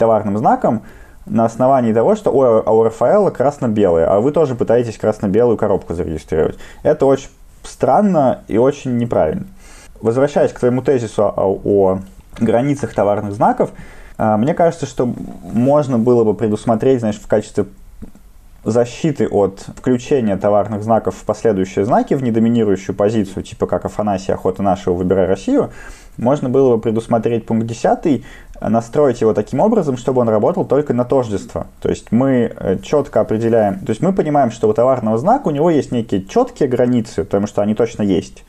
товарным 0.00 0.36
знаком 0.38 0.82
на 1.26 1.44
основании 1.44 1.92
того, 1.92 2.16
что 2.16 2.32
ой, 2.32 2.62
а 2.66 2.72
у 2.72 2.82
Рафаэла 2.82 3.30
красно-белые, 3.30 4.06
а 4.06 4.20
вы 4.20 4.32
тоже 4.32 4.56
пытаетесь 4.56 4.98
красно-белую 4.98 5.56
коробку 5.56 5.94
зарегистрировать. 5.94 6.58
Это 6.82 7.06
очень 7.06 7.28
странно 7.62 8.40
и 8.48 8.58
очень 8.58 8.96
неправильно. 8.96 9.44
Возвращаясь 10.00 10.52
к 10.52 10.58
твоему 10.58 10.82
тезису 10.82 11.24
о, 11.24 11.60
о 11.62 11.98
границах 12.40 12.94
товарных 12.94 13.34
знаков, 13.34 13.70
а, 14.16 14.38
мне 14.38 14.54
кажется, 14.54 14.86
что 14.86 15.12
можно 15.42 15.98
было 15.98 16.24
бы 16.24 16.34
предусмотреть, 16.34 17.00
знаешь, 17.00 17.20
в 17.20 17.26
качестве 17.26 17.66
защиты 18.64 19.26
от 19.28 19.60
включения 19.76 20.36
товарных 20.36 20.82
знаков 20.82 21.16
в 21.16 21.24
последующие 21.24 21.84
знаки 21.84 22.14
в 22.14 22.22
недоминирующую 22.22 22.94
позицию, 22.94 23.42
типа 23.42 23.66
как 23.66 23.84
Афанасия, 23.84 24.34
охота 24.34 24.62
нашего, 24.62 24.94
выбирай 24.94 25.26
Россию, 25.26 25.70
можно 26.20 26.48
было 26.48 26.76
бы 26.76 26.80
предусмотреть 26.80 27.46
пункт 27.46 27.66
10, 27.66 28.22
настроить 28.60 29.20
его 29.20 29.32
таким 29.32 29.60
образом, 29.60 29.96
чтобы 29.96 30.20
он 30.20 30.28
работал 30.28 30.64
только 30.64 30.92
на 30.94 31.04
тождество. 31.04 31.66
То 31.80 31.88
есть 31.88 32.12
мы 32.12 32.52
э, 32.54 32.78
четко 32.82 33.20
определяем, 33.20 33.80
то 33.80 33.90
есть 33.90 34.02
мы 34.02 34.12
понимаем, 34.12 34.50
что 34.50 34.68
у 34.68 34.72
товарного 34.72 35.18
знака 35.18 35.48
у 35.48 35.50
него 35.50 35.70
есть 35.70 35.92
некие 35.92 36.24
четкие 36.24 36.68
границы, 36.68 37.24
потому 37.24 37.46
что 37.46 37.62
они 37.62 37.74
точно 37.74 38.02
есть. 38.02 38.44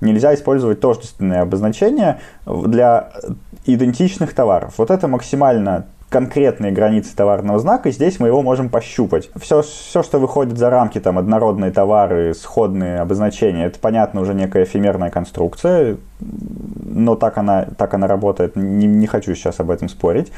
Нельзя 0.00 0.32
использовать 0.32 0.80
тождественные 0.80 1.40
обозначения 1.40 2.20
для 2.46 3.10
идентичных 3.66 4.32
товаров. 4.32 4.74
Вот 4.78 4.92
это 4.92 5.08
максимально 5.08 5.86
конкретные 6.08 6.72
границы 6.72 7.14
товарного 7.14 7.58
знака, 7.58 7.90
здесь 7.90 8.18
мы 8.18 8.28
его 8.28 8.42
можем 8.42 8.70
пощупать. 8.70 9.30
Все, 9.36 9.62
все 9.62 10.02
что 10.02 10.18
выходит 10.18 10.56
за 10.56 10.70
рамки, 10.70 10.98
там, 11.00 11.18
однородные 11.18 11.70
товары, 11.70 12.34
сходные 12.34 13.00
обозначения, 13.00 13.66
это, 13.66 13.78
понятно, 13.78 14.22
уже 14.22 14.34
некая 14.34 14.64
эфемерная 14.64 15.10
конструкция, 15.10 15.98
но 16.20 17.14
так 17.14 17.36
она, 17.36 17.66
так 17.76 17.92
она 17.94 18.06
работает, 18.06 18.56
не, 18.56 18.86
не 18.86 19.06
хочу 19.06 19.34
сейчас 19.34 19.60
об 19.60 19.70
этом 19.70 19.88
спорить. 19.88 20.32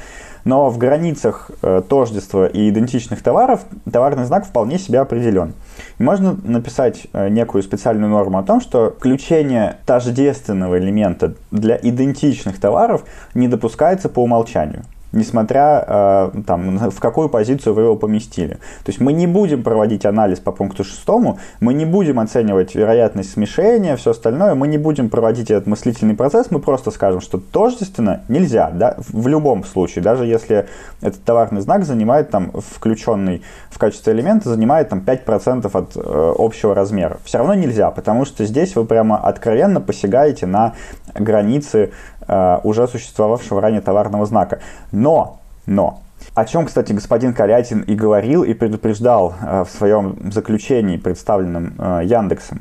Но 0.44 0.70
в 0.70 0.78
границах 0.78 1.50
э, 1.62 1.82
тождества 1.86 2.46
и 2.46 2.70
идентичных 2.70 3.22
товаров 3.22 3.60
товарный 3.90 4.24
знак 4.24 4.46
вполне 4.46 4.78
себе 4.78 5.00
определен. 5.00 5.52
И 5.98 6.02
можно 6.02 6.34
написать 6.42 7.06
э, 7.12 7.28
некую 7.28 7.62
специальную 7.62 8.10
норму 8.10 8.38
о 8.38 8.42
том, 8.42 8.60
что 8.60 8.94
включение 8.98 9.76
тождественного 9.84 10.78
элемента 10.78 11.34
для 11.50 11.78
идентичных 11.80 12.58
товаров 12.58 13.04
не 13.34 13.48
допускается 13.48 14.08
по 14.08 14.22
умолчанию 14.22 14.84
несмотря 15.12 15.84
э, 15.86 16.30
там, 16.46 16.78
в 16.90 17.00
какую 17.00 17.28
позицию 17.28 17.74
вы 17.74 17.82
его 17.82 17.96
поместили. 17.96 18.54
То 18.84 18.88
есть 18.88 19.00
мы 19.00 19.12
не 19.12 19.26
будем 19.26 19.62
проводить 19.62 20.06
анализ 20.06 20.38
по 20.40 20.52
пункту 20.52 20.84
шестому, 20.84 21.38
мы 21.60 21.74
не 21.74 21.84
будем 21.84 22.20
оценивать 22.20 22.74
вероятность 22.74 23.32
смешения, 23.32 23.96
все 23.96 24.12
остальное, 24.12 24.54
мы 24.54 24.68
не 24.68 24.78
будем 24.78 25.08
проводить 25.08 25.50
этот 25.50 25.66
мыслительный 25.66 26.14
процесс, 26.14 26.50
мы 26.50 26.60
просто 26.60 26.90
скажем, 26.90 27.20
что 27.20 27.38
тождественно 27.38 28.22
нельзя, 28.28 28.70
да, 28.70 28.96
в 29.08 29.26
любом 29.28 29.64
случае, 29.64 30.02
даже 30.02 30.26
если 30.26 30.66
этот 31.00 31.22
товарный 31.24 31.60
знак 31.60 31.84
занимает 31.84 32.30
там, 32.30 32.52
включенный 32.52 33.42
в 33.70 33.78
качестве 33.78 34.12
элемента, 34.12 34.48
занимает 34.48 34.88
там 34.88 35.02
5% 35.04 35.70
от 35.72 35.96
э, 35.96 36.32
общего 36.38 36.74
размера. 36.74 37.18
Все 37.24 37.38
равно 37.38 37.54
нельзя, 37.54 37.90
потому 37.90 38.24
что 38.24 38.44
здесь 38.44 38.76
вы 38.76 38.84
прямо 38.84 39.16
откровенно 39.16 39.80
посягаете 39.80 40.46
на 40.46 40.74
границы 41.14 41.90
Э, 42.32 42.60
уже 42.62 42.86
существовавшего 42.86 43.60
ранее 43.60 43.80
товарного 43.80 44.24
знака. 44.24 44.60
Но, 45.00 45.38
но, 45.64 46.02
о 46.34 46.44
чем, 46.44 46.66
кстати, 46.66 46.92
господин 46.92 47.32
Калятин 47.32 47.80
и 47.80 47.94
говорил, 47.94 48.42
и 48.44 48.52
предупреждал 48.52 49.32
э, 49.40 49.64
в 49.64 49.70
своем 49.70 50.30
заключении, 50.30 50.98
представленном 50.98 51.72
э, 51.78 52.02
Яндексом. 52.04 52.60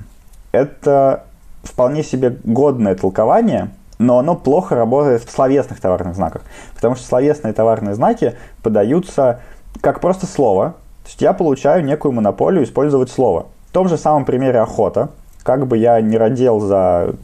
Это 0.54 1.26
вполне 1.64 2.02
себе 2.02 2.38
годное 2.46 2.96
толкование, 2.96 3.72
но 3.98 4.20
оно 4.20 4.38
плохо 4.38 4.76
работает 4.76 5.26
в 5.26 5.30
словесных 5.30 5.82
товарных 5.82 6.16
знаках. 6.16 6.44
Потому 6.76 6.96
что 6.96 7.06
словесные 7.06 7.52
товарные 7.52 7.94
знаки 7.94 8.36
подаются 8.64 9.42
как 9.82 10.00
просто 10.00 10.26
слово. 10.26 10.76
То 11.04 11.10
есть 11.10 11.22
я 11.22 11.34
получаю 11.34 11.84
некую 11.84 12.14
монополию 12.14 12.64
использовать 12.64 13.12
слово. 13.12 13.48
В 13.68 13.74
том 13.74 13.90
же 13.90 13.98
самом 13.98 14.24
примере 14.24 14.62
охота 14.62 15.10
как 15.44 15.68
бы 15.68 15.78
я 15.78 16.00
не 16.02 16.18
родил 16.18 16.60
за 16.60 17.16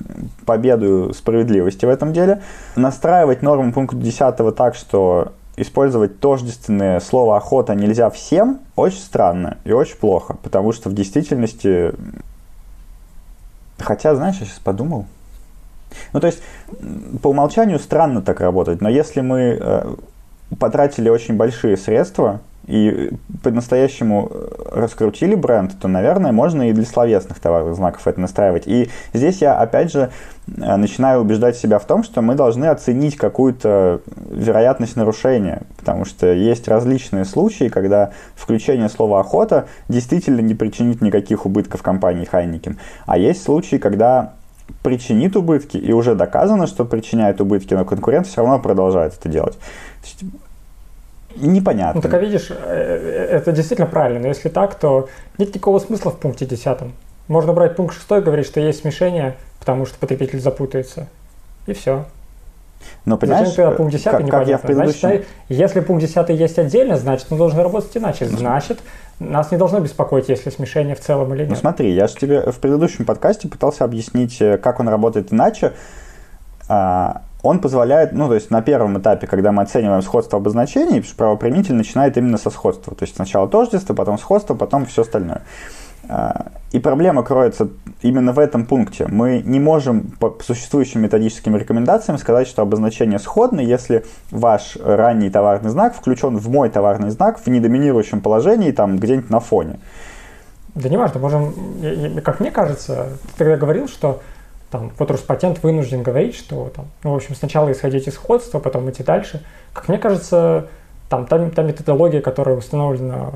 победу 0.45 1.13
справедливости 1.13 1.85
в 1.85 1.89
этом 1.89 2.13
деле, 2.13 2.41
настраивать 2.75 3.41
норму 3.41 3.73
пункта 3.73 3.97
10 3.97 4.55
так, 4.55 4.75
что 4.75 5.33
использовать 5.57 6.19
тождественное 6.19 6.99
слово 6.99 7.37
охота 7.37 7.75
нельзя 7.75 8.09
всем, 8.09 8.59
очень 8.75 8.99
странно 8.99 9.57
и 9.63 9.71
очень 9.71 9.97
плохо, 9.97 10.35
потому 10.43 10.71
что 10.73 10.89
в 10.89 10.93
действительности... 10.93 11.93
Хотя, 13.77 14.15
знаешь, 14.15 14.37
я 14.39 14.45
сейчас 14.45 14.59
подумал. 14.59 15.05
Ну, 16.13 16.19
то 16.19 16.27
есть, 16.27 16.41
по 17.21 17.29
умолчанию 17.29 17.79
странно 17.79 18.21
так 18.21 18.41
работать, 18.41 18.81
но 18.81 18.89
если 18.89 19.21
мы 19.21 19.57
э, 19.59 19.95
потратили 20.59 21.09
очень 21.09 21.35
большие 21.35 21.77
средства 21.77 22.41
и 22.67 23.11
по-настоящему 23.43 24.31
э, 24.31 24.47
раскрутили 24.71 25.35
бренд, 25.35 25.73
то, 25.79 25.87
наверное, 25.87 26.31
можно 26.31 26.69
и 26.69 26.73
для 26.73 26.85
словесных 26.85 27.39
товарных 27.39 27.75
знаков 27.75 28.07
это 28.07 28.19
настраивать. 28.19 28.63
И 28.65 28.89
здесь 29.13 29.41
я, 29.41 29.55
опять 29.55 29.91
же, 29.91 30.09
э, 30.47 30.75
начинаю 30.75 31.21
убеждать 31.21 31.57
себя 31.57 31.77
в 31.77 31.85
том, 31.85 32.03
что 32.03 32.21
мы 32.21 32.33
должны 32.33 32.65
оценить 32.65 33.17
какую-то 33.17 34.01
вероятность 34.31 34.95
нарушения, 34.95 35.61
потому 35.77 36.05
что 36.05 36.33
есть 36.33 36.67
различные 36.67 37.25
случаи, 37.25 37.69
когда 37.69 38.11
включение 38.35 38.89
слова 38.89 39.19
«охота» 39.19 39.67
действительно 39.87 40.41
не 40.41 40.55
причинит 40.55 41.01
никаких 41.01 41.45
убытков 41.45 41.83
компании 41.83 42.25
Хайникин, 42.25 42.79
а 43.05 43.17
есть 43.19 43.43
случаи, 43.43 43.75
когда 43.75 44.33
причинит 44.81 45.35
убытки, 45.35 45.77
и 45.77 45.93
уже 45.93 46.15
доказано, 46.15 46.65
что 46.65 46.85
причиняет 46.85 47.39
убытки, 47.39 47.75
но 47.75 47.85
конкурент 47.85 48.25
все 48.25 48.41
равно 48.41 48.57
продолжает 48.57 49.13
это 49.13 49.29
делать 49.29 49.55
непонятно. 51.35 51.95
Ну, 51.95 52.01
так 52.01 52.13
а 52.13 52.17
видишь, 52.19 52.47
э, 52.49 52.55
э, 52.55 53.37
это 53.37 53.51
действительно 53.51 53.87
правильно. 53.87 54.19
Но 54.21 54.27
если 54.27 54.49
так, 54.49 54.75
то 54.75 55.09
нет 55.37 55.49
никакого 55.49 55.79
смысла 55.79 56.11
в 56.11 56.17
пункте 56.17 56.45
10. 56.45 56.79
Можно 57.27 57.53
брать 57.53 57.75
пункт 57.75 57.95
6 57.95 58.11
и 58.11 58.21
говорить, 58.21 58.45
что 58.45 58.59
есть 58.59 58.81
смешение, 58.81 59.35
потому 59.59 59.85
что 59.85 59.97
потребитель 59.97 60.39
запутается. 60.39 61.07
И 61.67 61.73
все. 61.73 62.05
Но 63.05 63.17
понимаешь, 63.17 63.49
Зачем 63.49 63.75
пункт 63.75 63.93
10 63.93 64.05
как, 64.05 64.29
как 64.29 64.47
я 64.47 64.57
в 64.57 64.61
предыдущем... 64.61 64.99
Значит, 64.99 65.27
если 65.49 65.79
пункт 65.79 66.01
10 66.01 66.29
есть 66.29 66.59
отдельно, 66.59 66.97
значит, 66.97 67.27
он 67.31 67.37
должен 67.37 67.59
работать 67.59 67.95
иначе. 67.95 68.25
Значит, 68.25 68.79
нас 69.19 69.51
не 69.51 69.57
должно 69.57 69.79
беспокоить, 69.79 70.29
если 70.29 70.49
смешение 70.49 70.95
в 70.95 70.99
целом 70.99 71.33
или 71.33 71.43
ну, 71.43 71.49
нет. 71.49 71.49
Ну 71.49 71.55
смотри, 71.55 71.93
я 71.93 72.07
же 72.07 72.15
тебе 72.15 72.51
в 72.51 72.59
предыдущем 72.59 73.05
подкасте 73.05 73.47
пытался 73.47 73.83
объяснить, 73.83 74.41
э, 74.41 74.57
как 74.57 74.79
он 74.79 74.89
работает 74.89 75.31
иначе. 75.31 75.73
А, 76.67 77.21
он 77.45 77.59
позволяет, 77.59 78.11
ну, 78.11 78.27
то 78.27 78.33
есть 78.33 78.49
на 78.49 78.61
первом 78.61 78.97
этапе, 78.97 79.27
когда 79.27 79.51
мы 79.51 79.61
оцениваем 79.61 80.01
сходство 80.01 80.37
обозначений, 80.37 81.03
правоприменитель 81.15 81.75
начинает 81.75 82.17
именно 82.17 82.37
со 82.37 82.49
сходства. 82.49 82.95
То 82.95 83.03
есть 83.03 83.15
сначала 83.15 83.47
тождество, 83.47 83.93
потом 83.93 84.17
сходство, 84.17 84.55
потом 84.55 84.85
все 84.85 85.03
остальное. 85.03 85.43
А, 86.07 86.47
и 86.71 86.79
проблема 86.79 87.23
кроется 87.23 87.69
именно 88.01 88.31
в 88.31 88.39
этом 88.39 88.65
пункте. 88.65 89.05
Мы 89.07 89.43
не 89.45 89.59
можем 89.59 90.11
по 90.19 90.35
существующим 90.43 91.01
методическим 91.01 91.55
рекомендациям 91.55 92.17
сказать, 92.17 92.47
что 92.47 92.63
обозначение 92.63 93.19
сходно, 93.19 93.59
если 93.59 94.05
ваш 94.31 94.77
ранний 94.83 95.29
товарный 95.29 95.69
знак 95.69 95.95
включен 95.95 96.37
в 96.37 96.49
мой 96.49 96.69
товарный 96.69 97.11
знак 97.11 97.39
в 97.39 97.47
недоминирующем 97.47 98.21
положении, 98.21 98.71
там 98.71 98.97
где-нибудь 98.97 99.29
на 99.29 99.39
фоне. 99.39 99.79
Да 100.73 100.89
не 100.89 100.97
важно, 100.97 101.19
можем, 101.21 101.53
как 102.23 102.39
мне 102.39 102.51
кажется, 102.51 103.07
ты 103.37 103.45
тогда 103.45 103.55
говорил, 103.55 103.87
что 103.87 104.21
там, 104.71 104.91
вот 104.97 105.11
Роспатент 105.11 105.63
вынужден 105.63 106.03
говорить, 106.03 106.35
что 106.35 106.71
там, 106.75 106.87
ну, 107.03 107.13
в 107.13 107.15
общем, 107.15 107.35
сначала 107.35 107.71
исходить 107.71 108.07
из 108.07 108.15
сходства, 108.15 108.59
потом 108.59 108.89
идти 108.89 109.03
дальше. 109.03 109.43
Как 109.73 109.87
мне 109.87 109.97
кажется, 109.97 110.67
там, 111.09 111.25
та, 111.25 111.49
та 111.49 111.63
методология, 111.63 112.21
которая 112.21 112.57
установлена, 112.57 113.31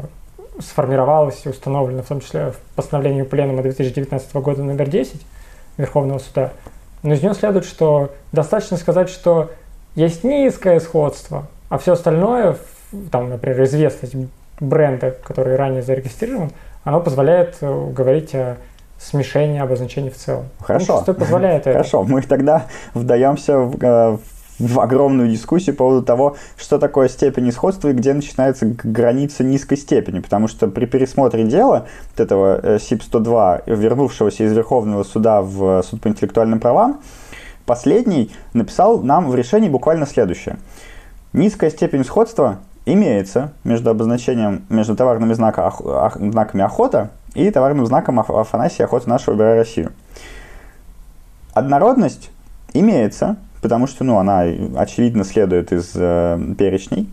сформировалась 0.60 1.42
и 1.46 1.50
установлена 1.50 2.02
в 2.02 2.08
том 2.08 2.20
числе 2.20 2.52
в 2.52 2.76
постановлении 2.76 3.24
Пленума 3.24 3.62
2019 3.62 4.34
года 4.36 4.64
номер 4.64 4.90
10 4.90 5.22
Верховного 5.78 6.20
суда, 6.20 6.52
но 7.04 7.14
из 7.14 7.22
нее 7.22 7.34
следует, 7.34 7.66
что 7.66 8.12
достаточно 8.32 8.76
сказать, 8.76 9.10
что 9.10 9.52
есть 9.96 10.24
низкое 10.24 10.80
сходство, 10.80 11.48
а 11.70 11.78
все 11.78 11.94
остальное, 11.94 12.58
там, 13.12 13.30
например, 13.30 13.64
известность 13.64 14.16
бренда, 14.60 15.12
который 15.12 15.56
ранее 15.56 15.82
зарегистрирован, 15.82 16.52
оно 16.84 17.00
позволяет 17.00 17.58
э, 17.62 17.90
говорить 17.92 18.34
о 18.36 18.58
смешение 19.00 19.62
обозначений 19.64 20.10
в 20.10 20.18
целом. 20.18 20.46
Хорошо. 20.60 21.02
Что 21.02 21.14
позволяет 21.14 21.62
это? 21.62 21.72
Хорошо, 21.72 22.04
мы 22.04 22.22
тогда 22.22 22.66
вдаемся 22.94 23.58
в, 23.60 23.82
э, 23.82 24.18
в 24.60 24.80
огромную 24.80 25.30
дискуссию 25.30 25.76
по 25.76 25.86
поводу 25.86 26.06
того, 26.06 26.36
что 26.58 26.78
такое 26.78 27.08
степень 27.08 27.52
сходства 27.52 27.90
и 27.90 27.94
где 27.94 28.14
начинается 28.14 28.66
граница 28.84 29.44
низкой 29.44 29.78
степени. 29.78 30.20
Потому 30.20 30.48
что 30.50 30.68
при 30.68 30.86
пересмотре 30.86 31.46
дела 31.46 31.88
вот 32.12 32.20
этого 32.20 32.78
СИП-102, 32.78 33.64
вернувшегося 33.68 34.44
из 34.44 34.52
Верховного 34.52 35.04
суда 35.04 35.42
в 35.42 35.82
суд 35.84 36.02
по 36.02 36.10
интеллектуальным 36.10 36.60
правам, 36.60 37.00
последний 37.66 38.32
написал 38.54 39.00
нам 39.02 39.30
в 39.30 39.36
решении 39.36 39.70
буквально 39.70 40.06
следующее. 40.06 40.58
Низкая 41.32 41.70
степень 41.70 42.04
сходства 42.04 42.60
имеется 42.86 43.54
между 43.64 43.92
обозначением, 43.92 44.66
между 44.70 44.96
товарными 44.96 45.34
знаками, 45.34 46.32
знаками 46.32 46.64
охота 46.64 47.12
и 47.34 47.50
товарным 47.52 47.86
знаком 47.86 48.20
Афанасия 48.20 48.86
охота 48.86 49.10
нашего 49.10 49.34
выбирая 49.34 49.58
Россию. 49.58 49.94
Однородность 51.54 52.32
имеется, 52.74 53.38
потому 53.62 53.88
что 53.88 54.04
ну, 54.04 54.18
она 54.18 54.42
очевидно 54.78 55.24
следует 55.24 55.72
из 55.72 55.92
э, 55.96 56.40
перечней, 56.58 57.10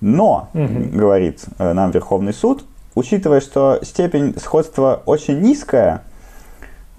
но, 0.00 0.48
угу. 0.54 0.98
говорит 0.98 1.44
э, 1.58 1.72
нам 1.72 1.90
Верховный 1.90 2.32
суд, 2.32 2.64
учитывая, 2.94 3.40
что 3.40 3.78
степень 3.82 4.34
сходства 4.38 5.02
очень 5.06 5.40
низкая, 5.40 6.02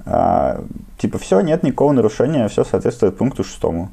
э, 0.06 0.62
типа 0.97 1.17
все, 1.17 1.41
нет 1.41 1.63
никакого 1.63 1.91
нарушения, 1.93 2.47
все 2.47 2.63
соответствует 2.63 3.17
пункту 3.17 3.43
шестому. 3.43 3.89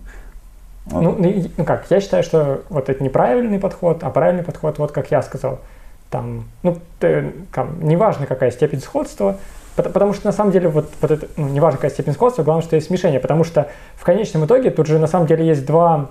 Ну, 0.91 1.17
ну 1.57 1.65
как, 1.65 1.87
я 1.91 2.01
считаю, 2.01 2.23
что 2.23 2.63
вот 2.69 2.89
это 2.89 3.03
неправильный 3.03 3.59
подход, 3.59 4.03
а 4.03 4.11
правильный 4.11 4.43
подход, 4.43 4.79
вот 4.79 4.93
как 4.93 5.11
я 5.11 5.23
сказал, 5.23 5.61
там, 6.11 6.45
ну, 6.63 6.79
там, 6.99 7.83
неважно 7.83 8.27
какая 8.27 8.51
степень 8.51 8.81
сходства, 8.81 9.37
потому 9.77 10.13
что 10.13 10.27
на 10.27 10.33
самом 10.33 10.51
деле 10.51 10.69
вот, 10.69 10.91
вот 11.01 11.11
это, 11.11 11.29
ну, 11.37 11.49
неважно 11.49 11.79
какая 11.79 11.93
степень 11.93 12.13
сходства, 12.13 12.43
главное, 12.43 12.63
что 12.63 12.77
есть 12.77 12.89
смешение, 12.89 13.21
потому 13.21 13.45
что 13.45 13.69
в 13.95 14.05
конечном 14.05 14.45
итоге 14.45 14.71
тут 14.71 14.87
же 14.87 14.99
на 14.99 15.07
самом 15.07 15.27
деле 15.27 15.47
есть 15.47 15.65
два 15.65 16.11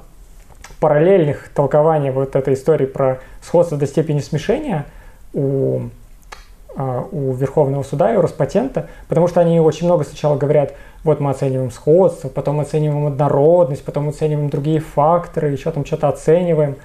параллельных 0.79 1.49
толкования 1.49 2.11
вот 2.11 2.35
этой 2.35 2.53
истории 2.53 2.85
про 2.85 3.19
сходство 3.41 3.77
до 3.77 3.85
степени 3.85 4.19
смешения 4.21 4.85
у, 5.33 5.81
а, 6.75 7.05
у 7.11 7.33
Верховного 7.33 7.83
суда 7.83 8.13
и 8.13 8.17
у 8.17 8.21
Роспатента, 8.21 8.87
потому 9.09 9.27
что 9.27 9.41
они 9.41 9.59
очень 9.59 9.85
много 9.85 10.05
сначала 10.05 10.37
говорят, 10.37 10.73
вот 11.03 11.19
мы 11.19 11.31
оцениваем 11.31 11.71
сходство, 11.71 12.29
потом 12.29 12.59
оцениваем 12.59 13.07
однородность, 13.07 13.83
потом 13.83 14.09
оцениваем 14.09 14.49
другие 14.49 14.79
факторы, 14.79 15.49
еще 15.49 15.71
там 15.71 15.85
что-то 15.85 16.07
оцениваем, 16.07 16.77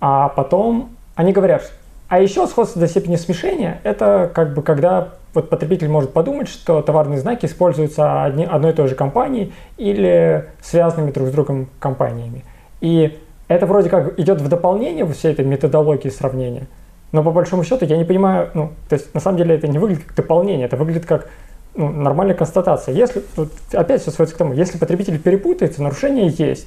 а 0.00 0.28
потом 0.28 0.90
они 1.16 1.32
говорят, 1.32 1.70
а 2.10 2.18
еще 2.18 2.48
сходство 2.48 2.80
до 2.80 2.88
степени 2.88 3.14
смешения– 3.14 3.80
это 3.84 4.28
как 4.34 4.52
бы 4.52 4.62
когда 4.62 5.10
вот 5.32 5.48
потребитель 5.48 5.88
может 5.88 6.12
подумать, 6.12 6.48
что 6.48 6.82
товарные 6.82 7.20
знаки 7.20 7.46
используются 7.46 8.24
одни, 8.24 8.44
одной 8.44 8.72
и 8.72 8.74
той 8.74 8.88
же 8.88 8.96
компанией 8.96 9.52
или 9.76 10.46
связанными 10.60 11.12
друг 11.12 11.28
с 11.28 11.30
другом 11.30 11.68
компаниями. 11.78 12.44
И 12.80 13.16
это 13.46 13.64
вроде 13.66 13.90
как 13.90 14.18
идет 14.18 14.40
в 14.40 14.48
дополнение 14.48 15.06
всей 15.06 15.30
этой 15.30 15.44
методологии 15.44 16.08
сравнения, 16.08 16.66
но 17.12 17.22
по 17.22 17.30
большому 17.30 17.62
счету 17.62 17.84
я 17.84 17.96
не 17.96 18.04
понимаю, 18.04 18.50
ну, 18.54 18.72
то 18.88 18.96
есть 18.96 19.14
на 19.14 19.20
самом 19.20 19.38
деле 19.38 19.54
это 19.54 19.68
не 19.68 19.78
выглядит 19.78 20.02
как 20.02 20.16
дополнение, 20.16 20.66
это 20.66 20.76
выглядит 20.76 21.06
как 21.06 21.28
ну, 21.76 21.90
нормальная 21.90 22.34
констатация. 22.34 22.92
Если, 22.92 23.22
вот, 23.36 23.52
опять 23.72 24.02
все 24.02 24.10
сводится 24.10 24.34
к 24.34 24.38
тому, 24.38 24.52
если 24.52 24.78
потребитель 24.78 25.20
перепутается, 25.20 25.80
нарушение 25.80 26.26
есть. 26.26 26.66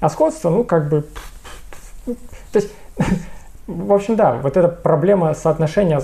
А 0.00 0.10
сходство, 0.10 0.50
ну, 0.50 0.62
как 0.62 0.90
бы... 0.90 1.06
То 2.04 2.58
есть, 2.58 2.70
в 3.68 3.92
общем, 3.92 4.16
да, 4.16 4.34
вот 4.34 4.56
эта 4.56 4.68
проблема 4.68 5.34
соотношения 5.34 6.00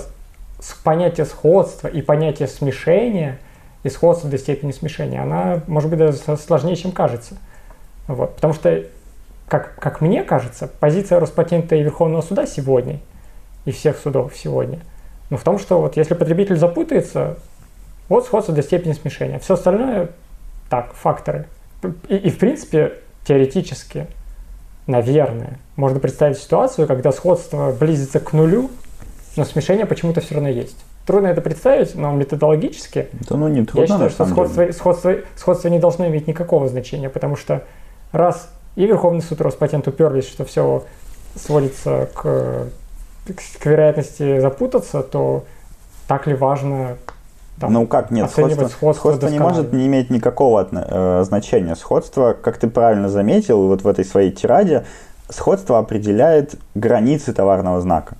с 0.59 0.73
понятия 0.83 1.25
сходства 1.25 1.87
и 1.87 2.01
понятия 2.01 2.47
смешения, 2.47 3.39
и 3.83 3.89
сходства 3.89 4.29
до 4.29 4.37
степени 4.37 4.71
смешения, 4.71 5.21
она 5.21 5.61
может 5.67 5.89
быть 5.89 5.99
даже 5.99 6.17
сложнее, 6.37 6.75
чем 6.75 6.91
кажется. 6.91 7.35
Вот. 8.07 8.35
Потому 8.35 8.53
что, 8.53 8.83
как, 9.47 9.75
как 9.75 9.99
мне 9.99 10.23
кажется, 10.23 10.67
позиция 10.79 11.19
Роспатента 11.19 11.75
и 11.75 11.83
Верховного 11.83 12.21
суда 12.21 12.45
сегодня, 12.45 12.99
и 13.65 13.71
всех 13.71 13.97
судов 13.97 14.33
сегодня, 14.35 14.79
ну, 15.31 15.37
в 15.37 15.43
том, 15.43 15.57
что 15.57 15.81
вот 15.81 15.97
если 15.97 16.13
потребитель 16.13 16.57
запутается, 16.57 17.37
вот 18.09 18.25
сходство 18.25 18.53
до 18.53 18.61
степени 18.61 18.93
смешения. 18.93 19.39
Все 19.39 19.55
остальное, 19.55 20.09
так, 20.69 20.93
факторы. 20.93 21.47
И, 22.07 22.15
и 22.15 22.29
в 22.29 22.37
принципе, 22.37 22.93
теоретически, 23.25 24.07
наверное, 24.87 25.59
можно 25.75 25.99
представить 25.99 26.37
ситуацию, 26.37 26.87
когда 26.87 27.11
сходство 27.11 27.75
близится 27.77 28.19
к 28.19 28.33
нулю, 28.33 28.69
но 29.35 29.43
смешение 29.43 29.85
почему-то 29.85 30.21
все 30.21 30.35
равно 30.35 30.49
есть. 30.49 30.77
Трудно 31.05 31.27
это 31.27 31.41
представить, 31.41 31.95
но 31.95 32.11
методологически 32.13 33.09
да, 33.29 33.35
ну, 33.35 33.47
не 33.47 33.63
трудно, 33.63 33.81
я 33.81 33.87
считаю, 33.87 34.09
что 34.09 34.25
сходство, 34.25 34.71
сходство, 34.71 35.15
сходство 35.35 35.67
не 35.67 35.79
должно 35.79 36.07
иметь 36.07 36.27
никакого 36.27 36.67
значения, 36.67 37.09
потому 37.09 37.35
что 37.35 37.63
раз 38.11 38.49
и 38.75 38.85
Верховный 38.85 39.21
суд 39.21 39.39
Роспатент 39.41 39.87
уперлись, 39.87 40.27
что 40.27 40.45
все 40.45 40.83
сводится 41.35 42.09
к, 42.13 42.21
к, 43.27 43.59
к 43.59 43.65
вероятности 43.65 44.39
запутаться, 44.39 45.01
то 45.01 45.45
так 46.07 46.27
ли 46.27 46.33
важно 46.33 46.97
там, 47.59 47.71
ну 47.71 47.87
как, 47.87 48.11
нет, 48.11 48.29
сходство, 48.29 48.67
сходство, 48.67 48.93
сходство 48.93 49.27
не 49.27 49.39
может 49.39 49.71
не 49.71 49.87
иметь 49.87 50.09
никакого 50.09 50.67
э, 50.69 51.23
значения. 51.25 51.75
Сходство, 51.75 52.33
как 52.33 52.57
ты 52.57 52.67
правильно 52.67 53.07
заметил, 53.07 53.67
вот 53.67 53.83
в 53.83 53.87
этой 53.87 54.03
своей 54.03 54.31
тираде, 54.31 54.85
сходство 55.29 55.79
определяет 55.79 56.55
границы 56.75 57.33
товарного 57.33 57.79
знака. 57.79 58.17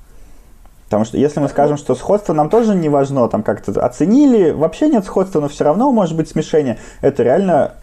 Потому 0.85 1.03
что 1.03 1.17
если 1.17 1.39
мы 1.39 1.49
скажем, 1.49 1.77
что 1.77 1.95
сходство 1.95 2.33
нам 2.33 2.49
тоже 2.49 2.75
не 2.75 2.89
важно, 2.89 3.27
там 3.27 3.43
как-то 3.43 3.83
оценили, 3.83 4.51
вообще 4.51 4.87
нет 4.87 5.03
сходства, 5.03 5.41
но 5.41 5.49
все 5.49 5.65
равно 5.65 5.91
может 5.91 6.15
быть 6.15 6.29
смешение, 6.29 6.77
это 7.01 7.23
реально 7.23 7.73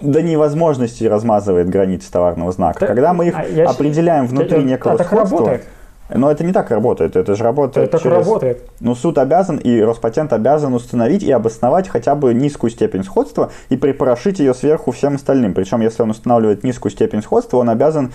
до 0.00 0.20
невозможности 0.20 1.04
размазывает 1.04 1.70
границы 1.70 2.10
товарного 2.10 2.52
знака. 2.52 2.80
Да, 2.80 2.86
Когда 2.88 3.14
мы 3.14 3.28
их 3.28 3.34
а 3.34 3.70
определяем 3.70 4.26
внутри 4.26 4.58
это, 4.58 4.66
некого 4.66 4.94
а 4.94 5.04
сходства... 5.04 5.38
Работает. 5.38 5.64
Но 6.08 6.30
это 6.30 6.44
не 6.44 6.52
так 6.52 6.70
работает, 6.70 7.16
это 7.16 7.34
же 7.34 7.42
работает 7.42 7.88
это 7.88 7.98
через... 7.98 8.16
работает. 8.18 8.62
Ну, 8.80 8.94
суд 8.94 9.18
обязан, 9.18 9.56
и 9.56 9.80
Роспатент 9.80 10.32
обязан 10.32 10.74
установить 10.74 11.22
и 11.22 11.32
обосновать 11.32 11.88
хотя 11.88 12.14
бы 12.14 12.32
низкую 12.32 12.70
степень 12.70 13.02
сходства 13.02 13.50
и 13.70 13.76
припорошить 13.76 14.38
ее 14.38 14.54
сверху 14.54 14.92
всем 14.92 15.16
остальным. 15.16 15.54
Причем, 15.54 15.80
если 15.80 16.02
он 16.02 16.10
устанавливает 16.10 16.62
низкую 16.64 16.92
степень 16.92 17.22
сходства, 17.22 17.58
он 17.58 17.70
обязан 17.70 18.12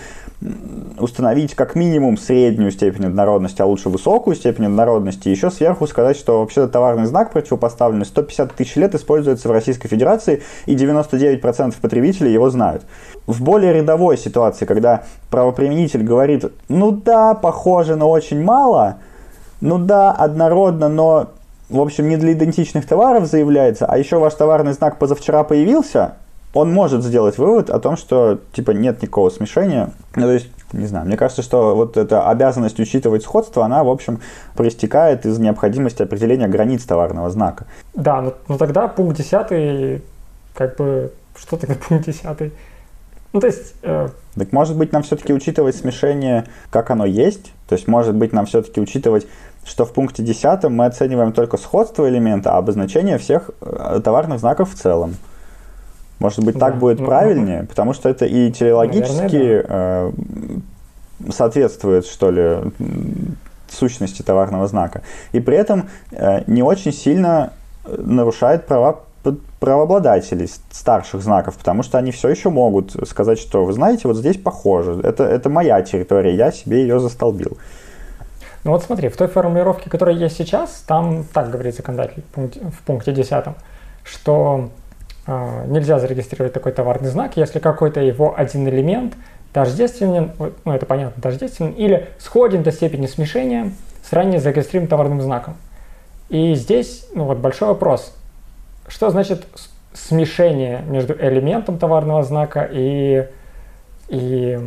установить 0.98 1.54
как 1.54 1.74
минимум 1.74 2.16
среднюю 2.16 2.70
степень 2.70 3.06
однородности, 3.06 3.60
а 3.62 3.66
лучше 3.66 3.88
высокую 3.88 4.36
степень 4.36 4.66
однородности, 4.66 5.28
и 5.28 5.30
еще 5.30 5.50
сверху 5.50 5.86
сказать, 5.86 6.16
что 6.16 6.40
вообще 6.40 6.66
товарный 6.66 7.06
знак 7.06 7.32
противопоставленный 7.32 8.06
150 8.06 8.54
тысяч 8.54 8.76
лет 8.76 8.94
используется 8.94 9.48
в 9.48 9.52
Российской 9.52 9.88
Федерации, 9.88 10.42
и 10.66 10.74
99% 10.74 11.74
потребителей 11.80 12.32
его 12.32 12.50
знают. 12.50 12.84
В 13.26 13.42
более 13.42 13.72
рядовой 13.72 14.18
ситуации, 14.18 14.64
когда 14.64 15.04
правоприменитель 15.30 16.02
говорит, 16.02 16.44
ну 16.68 16.90
да, 16.90 17.34
похоже, 17.34 17.96
но 17.96 18.10
очень 18.10 18.42
мало, 18.42 18.96
ну 19.60 19.78
да, 19.78 20.10
однородно, 20.10 20.88
но 20.88 21.28
в 21.72 21.80
общем, 21.80 22.08
не 22.08 22.16
для 22.16 22.32
идентичных 22.32 22.86
товаров 22.86 23.26
заявляется, 23.26 23.86
а 23.86 23.96
еще 23.96 24.18
ваш 24.18 24.34
товарный 24.34 24.72
знак 24.72 24.98
позавчера 24.98 25.42
появился, 25.42 26.14
он 26.54 26.72
может 26.72 27.02
сделать 27.02 27.38
вывод 27.38 27.70
о 27.70 27.80
том, 27.80 27.96
что 27.96 28.38
типа 28.52 28.72
нет 28.72 29.00
никакого 29.00 29.30
смешения. 29.30 29.90
Ну, 30.14 30.22
то 30.22 30.32
есть, 30.32 30.50
не 30.72 30.86
знаю, 30.86 31.06
мне 31.06 31.16
кажется, 31.16 31.42
что 31.42 31.74
вот 31.74 31.96
эта 31.96 32.28
обязанность 32.28 32.78
учитывать 32.78 33.22
сходство, 33.22 33.64
она, 33.64 33.82
в 33.84 33.88
общем, 33.88 34.20
проистекает 34.54 35.24
из 35.24 35.38
необходимости 35.38 36.02
определения 36.02 36.48
границ 36.48 36.84
товарного 36.84 37.30
знака. 37.30 37.64
Да, 37.94 38.20
но, 38.20 38.34
но 38.48 38.58
тогда 38.58 38.86
пункт 38.88 39.16
10, 39.16 40.02
как 40.54 40.76
бы, 40.76 41.10
что 41.36 41.56
тогда 41.56 41.74
пункт 41.88 42.04
10? 42.04 42.52
Ну, 43.32 43.40
то 43.40 43.46
есть... 43.46 43.74
Э... 43.82 44.08
Так 44.34 44.52
может 44.52 44.76
быть 44.76 44.92
нам 44.92 45.02
все-таки 45.02 45.32
учитывать 45.32 45.76
смешение, 45.76 46.46
как 46.70 46.90
оно 46.90 47.04
есть? 47.04 47.52
То 47.68 47.74
есть 47.74 47.86
может 47.86 48.14
быть 48.14 48.32
нам 48.32 48.46
все-таки 48.46 48.80
учитывать, 48.80 49.26
что 49.64 49.84
в 49.84 49.92
пункте 49.92 50.22
10 50.22 50.64
мы 50.64 50.86
оцениваем 50.86 51.32
только 51.32 51.56
сходство 51.56 52.08
элемента, 52.08 52.52
а 52.52 52.58
обозначение 52.58 53.18
всех 53.18 53.50
э, 53.60 54.00
товарных 54.02 54.40
знаков 54.40 54.72
в 54.72 54.74
целом. 54.74 55.16
Может 56.18 56.44
быть, 56.44 56.58
так 56.58 56.74
да. 56.74 56.80
будет 56.80 57.00
ну, 57.00 57.06
правильнее, 57.06 57.64
потому 57.64 57.94
что 57.94 58.08
это 58.08 58.24
и 58.26 58.50
телеологически 58.50 59.36
Наверное, 59.36 59.62
да. 59.62 60.12
э, 61.28 61.30
соответствует, 61.30 62.06
что 62.06 62.30
ли, 62.30 62.72
сущности 63.68 64.22
товарного 64.22 64.66
знака. 64.66 65.02
И 65.32 65.40
при 65.40 65.56
этом 65.56 65.88
э, 66.10 66.42
не 66.46 66.62
очень 66.62 66.92
сильно 66.92 67.52
нарушает 67.86 68.66
права 68.66 69.00
правообладателей 69.60 70.48
старших 70.70 71.22
знаков, 71.22 71.56
потому 71.56 71.82
что 71.82 71.98
они 71.98 72.10
все 72.10 72.28
еще 72.28 72.50
могут 72.50 72.96
сказать, 73.08 73.38
что 73.38 73.64
вы 73.64 73.72
знаете, 73.72 74.08
вот 74.08 74.16
здесь 74.16 74.36
похоже, 74.36 75.00
это, 75.02 75.24
это 75.24 75.48
моя 75.48 75.80
территория, 75.82 76.34
я 76.34 76.50
себе 76.50 76.82
ее 76.82 76.98
застолбил. 76.98 77.56
Ну 78.64 78.70
вот 78.70 78.82
смотри, 78.84 79.08
в 79.08 79.16
той 79.16 79.26
формулировке, 79.28 79.90
которая 79.90 80.14
есть 80.14 80.36
сейчас, 80.36 80.84
там 80.86 81.24
так 81.32 81.50
говорит 81.50 81.74
законодатель 81.74 82.22
в 82.22 82.34
пункте, 82.34 82.60
в 82.60 82.82
пункте 82.84 83.12
10, 83.12 83.44
что 84.04 84.70
э, 85.26 85.64
нельзя 85.66 85.98
зарегистрировать 85.98 86.52
такой 86.52 86.72
товарный 86.72 87.08
знак, 87.08 87.36
если 87.36 87.58
какой-то 87.58 88.00
его 88.00 88.34
один 88.36 88.68
элемент 88.68 89.14
тождественен, 89.52 90.32
ну 90.64 90.72
это 90.72 90.86
понятно, 90.86 91.20
тождественен, 91.20 91.72
или 91.72 92.08
сходен 92.18 92.62
до 92.62 92.70
степени 92.70 93.06
смешения 93.06 93.72
с 94.02 94.12
ранее 94.12 94.40
зарегистрированным 94.40 94.88
товарным 94.88 95.20
знаком. 95.20 95.56
И 96.28 96.54
здесь 96.54 97.06
ну 97.14 97.24
вот 97.24 97.38
большой 97.38 97.68
вопрос, 97.68 98.14
что 98.92 99.08
значит 99.08 99.46
смешение 99.94 100.82
между 100.86 101.14
элементом 101.14 101.78
товарного 101.78 102.22
знака 102.22 102.68
и, 102.70 103.26
и, 104.08 104.58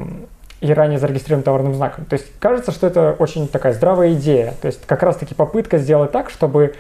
и 0.62 0.74
ранее 0.74 0.98
зарегистрированным 0.98 1.44
товарным 1.44 1.76
знаком. 1.76 2.06
То 2.06 2.16
есть 2.16 2.26
кажется, 2.40 2.72
что 2.72 2.88
это 2.88 3.16
очень 3.20 3.48
такая 3.48 3.74
здравая 3.74 4.14
идея. 4.14 4.56
То 4.62 4.66
есть 4.66 4.84
как 4.88 5.04
раз-таки 5.04 5.36
попытка 5.36 5.78
сделать 5.78 6.12
так, 6.12 6.32
чтобы 6.32 6.74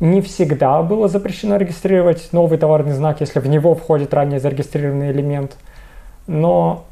не 0.00 0.20
всегда 0.20 0.82
было 0.82 1.08
запрещено 1.08 1.56
регистрировать 1.56 2.28
новый 2.32 2.58
товарный 2.58 2.92
знак, 2.92 3.20
если 3.20 3.40
в 3.40 3.48
него 3.48 3.74
входит 3.74 4.12
ранее 4.12 4.38
зарегистрированный 4.38 5.12
элемент. 5.12 5.56
Но 6.26 6.84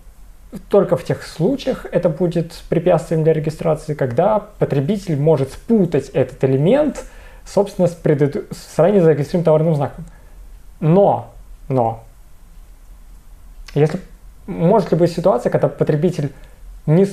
только 0.71 0.97
в 0.97 1.05
тех 1.05 1.23
случаях 1.25 1.85
это 1.93 2.09
будет 2.09 2.55
препятствием 2.71 3.23
для 3.23 3.35
регистрации, 3.35 3.93
когда 3.93 4.39
потребитель 4.59 5.21
может 5.21 5.53
спутать 5.53 6.09
этот 6.09 6.43
элемент, 6.45 7.05
собственно, 7.53 7.89
с, 7.89 7.93
предыд... 7.93 8.47
с 8.53 8.79
ранее 8.79 9.03
зарегистрированным 9.03 9.45
товарным 9.45 9.75
знаком. 9.75 10.05
Но, 10.81 11.31
но, 11.69 12.03
если 13.75 14.01
может 14.47 14.91
ли 14.93 14.99
быть 14.99 15.13
ситуация, 15.13 15.51
когда 15.51 15.69
потребитель 15.69 16.33
не 16.87 17.07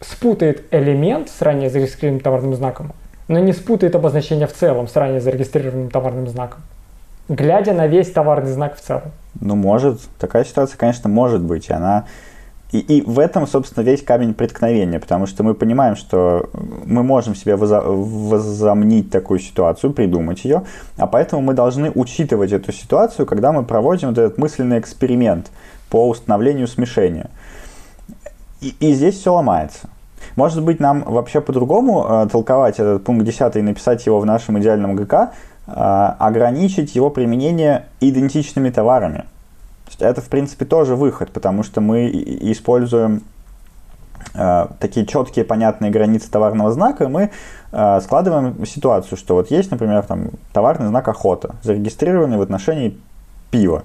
спутает 0.00 0.64
элемент 0.70 1.30
с 1.30 1.40
ранее 1.42 1.70
зарегистрированным 1.70 2.20
товарным 2.22 2.54
знаком, 2.54 2.92
но 3.28 3.38
не 3.38 3.52
спутает 3.52 3.94
обозначение 3.94 4.46
в 4.46 4.52
целом 4.52 4.86
с 4.86 4.96
ранее 4.96 5.20
зарегистрированным 5.20 5.90
товарным 5.90 6.28
знаком, 6.28 6.60
глядя 7.28 7.72
на 7.72 7.86
весь 7.86 8.10
товарный 8.10 8.52
знак 8.52 8.76
в 8.76 8.80
целом? 8.80 9.12
Ну, 9.40 9.56
может. 9.56 10.00
Такая 10.18 10.44
ситуация, 10.44 10.76
конечно, 10.76 11.08
может 11.08 11.40
быть. 11.40 11.70
Она 11.70 12.04
и, 12.74 12.80
и 12.80 13.02
в 13.02 13.20
этом, 13.20 13.46
собственно, 13.46 13.84
весь 13.84 14.02
камень 14.02 14.34
преткновения, 14.34 14.98
потому 14.98 15.28
что 15.28 15.44
мы 15.44 15.54
понимаем, 15.54 15.94
что 15.94 16.50
мы 16.84 17.04
можем 17.04 17.36
себе 17.36 17.54
возомнить 17.54 19.10
такую 19.10 19.38
ситуацию, 19.38 19.92
придумать 19.92 20.44
ее, 20.44 20.64
а 20.96 21.06
поэтому 21.06 21.40
мы 21.40 21.54
должны 21.54 21.92
учитывать 21.94 22.50
эту 22.50 22.72
ситуацию, 22.72 23.26
когда 23.26 23.52
мы 23.52 23.62
проводим 23.62 24.08
вот 24.08 24.18
этот 24.18 24.38
мысленный 24.38 24.80
эксперимент 24.80 25.52
по 25.88 26.08
установлению 26.08 26.66
смешения. 26.66 27.30
И, 28.60 28.74
и 28.80 28.92
здесь 28.92 29.20
все 29.20 29.32
ломается. 29.32 29.88
Может 30.34 30.64
быть, 30.64 30.80
нам 30.80 31.04
вообще 31.04 31.40
по-другому 31.40 32.04
э, 32.08 32.28
толковать 32.32 32.80
этот 32.80 33.04
пункт 33.04 33.24
10 33.24 33.54
и 33.54 33.62
написать 33.62 34.04
его 34.04 34.18
в 34.18 34.26
нашем 34.26 34.58
идеальном 34.58 34.96
ГК, 34.96 35.30
э, 35.68 35.70
ограничить 35.70 36.96
его 36.96 37.08
применение 37.10 37.86
идентичными 38.00 38.70
товарами. 38.70 39.26
Это, 39.98 40.20
в 40.20 40.28
принципе, 40.28 40.64
тоже 40.64 40.96
выход, 40.96 41.30
потому 41.30 41.62
что 41.62 41.80
мы 41.80 42.10
используем 42.10 43.22
э, 44.34 44.66
такие 44.80 45.06
четкие, 45.06 45.44
понятные 45.44 45.90
границы 45.90 46.30
товарного 46.30 46.72
знака, 46.72 47.04
и 47.04 47.08
мы 47.08 47.30
э, 47.72 48.00
складываем 48.00 48.64
ситуацию, 48.66 49.18
что 49.18 49.34
вот 49.34 49.50
есть, 49.50 49.70
например, 49.70 50.02
там, 50.02 50.30
товарный 50.52 50.88
знак 50.88 51.08
охота, 51.08 51.56
зарегистрированный 51.62 52.36
в 52.36 52.42
отношении 52.42 52.98
пива. 53.50 53.84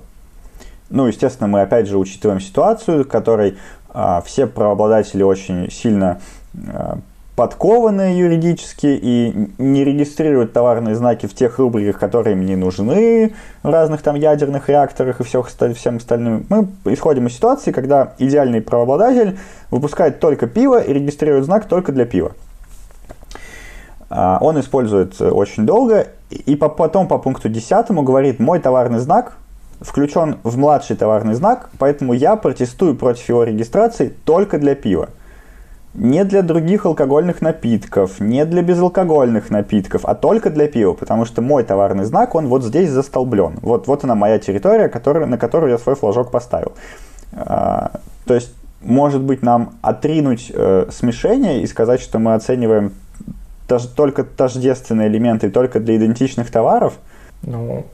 Ну, 0.90 1.06
естественно, 1.06 1.48
мы 1.48 1.62
опять 1.62 1.88
же 1.88 1.98
учитываем 1.98 2.40
ситуацию, 2.40 3.04
в 3.04 3.08
которой 3.08 3.58
э, 3.94 4.22
все 4.26 4.48
правообладатели 4.48 5.24
очень 5.24 5.70
сильно 5.70 6.20
э, 6.54 6.96
подкованные 7.40 8.20
юридически 8.20 9.00
и 9.02 9.50
не 9.58 9.86
регистрируют 9.86 10.52
товарные 10.52 10.94
знаки 10.96 11.26
в 11.26 11.34
тех 11.34 11.58
рубриках, 11.58 11.98
которые 11.98 12.36
им 12.36 12.46
не 12.46 12.58
нужны, 12.58 13.34
в 13.64 13.70
разных 13.70 14.02
там 14.02 14.16
ядерных 14.16 14.68
реакторах 14.68 15.22
и 15.22 15.24
всех, 15.24 15.48
всем 15.48 15.96
остальным. 15.96 16.46
Мы 16.50 16.68
исходим 16.94 17.28
из 17.28 17.36
ситуации, 17.36 17.72
когда 17.72 18.12
идеальный 18.18 18.60
правообладатель 18.60 19.40
выпускает 19.72 20.20
только 20.20 20.48
пиво 20.48 20.82
и 20.82 20.92
регистрирует 20.92 21.46
знак 21.46 21.64
только 21.70 21.94
для 21.94 22.04
пива. 22.04 22.34
А, 24.10 24.40
он 24.42 24.60
использует 24.60 25.22
очень 25.22 25.66
долго, 25.66 26.08
и 26.30 26.58
потом 26.58 27.08
по 27.08 27.20
пункту 27.20 27.48
10 27.48 27.90
говорит, 28.04 28.42
мой 28.42 28.60
товарный 28.60 29.00
знак 29.00 29.38
включен 29.80 30.40
в 30.44 30.58
младший 30.58 30.98
товарный 30.98 31.36
знак, 31.36 31.70
поэтому 31.80 32.12
я 32.12 32.36
протестую 32.36 32.98
против 32.98 33.30
его 33.30 33.46
регистрации 33.46 34.14
только 34.26 34.58
для 34.58 34.76
пива 34.76 35.08
не 35.94 36.24
для 36.24 36.42
других 36.42 36.86
алкогольных 36.86 37.42
напитков, 37.42 38.20
не 38.20 38.46
для 38.46 38.62
безалкогольных 38.62 39.50
напитков, 39.50 40.06
а 40.06 40.16
только 40.16 40.50
для 40.50 40.68
пива, 40.68 40.94
потому 40.94 41.26
что 41.26 41.42
мой 41.42 41.64
товарный 41.64 42.06
знак, 42.06 42.36
он 42.36 42.48
вот 42.48 42.64
здесь 42.64 42.90
застолблен. 42.90 43.58
Вот, 43.62 43.88
вот 43.88 44.04
она 44.04 44.16
моя 44.16 44.40
территория, 44.40 44.88
который, 44.88 45.26
на 45.26 45.38
которую 45.38 45.72
я 45.72 45.78
свой 45.78 45.96
флажок 45.96 46.32
поставил. 46.32 46.74
А, 47.34 47.92
то 48.26 48.36
есть, 48.36 48.54
может 48.82 49.22
быть, 49.22 49.42
нам 49.42 49.74
отринуть 49.82 50.52
э, 50.54 50.88
смешение 50.92 51.62
и 51.64 51.68
сказать, 51.68 52.02
что 52.02 52.20
мы 52.20 52.36
оцениваем 52.36 52.94
тож, 53.68 53.84
только 53.84 54.24
тождественные 54.24 55.08
элементы 55.08 55.50
только 55.50 55.80
для 55.80 55.98
идентичных 55.98 56.52
товаров? 56.52 56.94
Ну, 57.42 57.86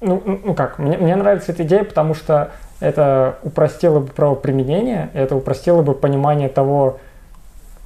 ну, 0.00 0.22
ну 0.44 0.54
как, 0.54 0.78
мне, 0.78 0.96
мне 0.96 1.14
нравится 1.14 1.52
эта 1.52 1.62
идея, 1.64 1.84
потому 1.84 2.14
что 2.14 2.50
это 2.80 3.36
упростило 3.42 4.00
бы 4.00 4.06
правоприменение, 4.06 5.10
это 5.14 5.36
упростило 5.36 5.82
бы 5.82 5.94
понимание 5.94 6.48
того, 6.48 6.98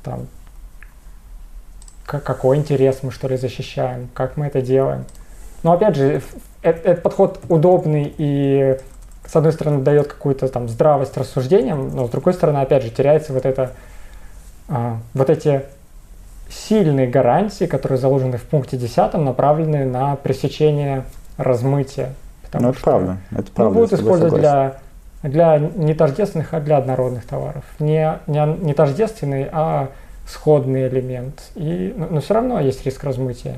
там, 0.02 0.26
какой 2.04 2.56
интерес 2.56 3.00
мы 3.02 3.10
что 3.10 3.28
ли 3.28 3.36
защищаем, 3.36 4.08
как 4.14 4.36
мы 4.36 4.46
это 4.46 4.62
делаем. 4.62 5.04
Но 5.62 5.72
опять 5.72 5.96
же, 5.96 6.22
этот, 6.62 6.86
этот 6.86 7.02
подход 7.02 7.40
удобный 7.48 8.14
и 8.16 8.78
с 9.26 9.36
одной 9.36 9.52
стороны 9.52 9.82
дает 9.82 10.08
какую-то 10.08 10.48
там 10.48 10.68
здравость 10.68 11.16
рассуждениям, 11.16 11.94
но 11.94 12.06
с 12.06 12.10
другой 12.10 12.32
стороны, 12.32 12.58
опять 12.58 12.82
же, 12.82 12.90
теряется 12.90 13.32
вот 13.32 13.44
это, 13.44 13.72
а, 14.68 14.98
вот 15.12 15.28
эти 15.28 15.64
сильные 16.48 17.06
гарантии, 17.06 17.66
которые 17.66 17.98
заложены 17.98 18.38
в 18.38 18.44
пункте 18.44 18.78
10, 18.78 19.14
направленные 19.14 19.84
на 19.84 20.16
пресечение 20.16 21.04
размытия. 21.36 22.14
Потому 22.42 22.64
ну, 22.64 22.70
это 22.70 22.78
что, 22.78 22.90
правда. 22.90 23.16
Это 23.32 23.52
правда. 23.52 23.74
Ну, 23.74 23.80
будут 23.80 23.92
использовать 23.92 24.34
для 24.34 24.76
для 25.22 25.58
не 25.58 25.94
тождественных, 25.94 26.54
а 26.54 26.60
для 26.60 26.78
однородных 26.78 27.24
товаров. 27.26 27.64
Не, 27.78 28.18
не, 28.26 28.46
не 28.64 28.74
тождественный, 28.74 29.48
а 29.50 29.90
сходный 30.26 30.88
элемент. 30.88 31.50
И, 31.54 31.92
но, 31.96 32.06
но 32.10 32.20
все 32.20 32.34
равно 32.34 32.60
есть 32.60 32.84
риск 32.84 33.02
размытия. 33.04 33.56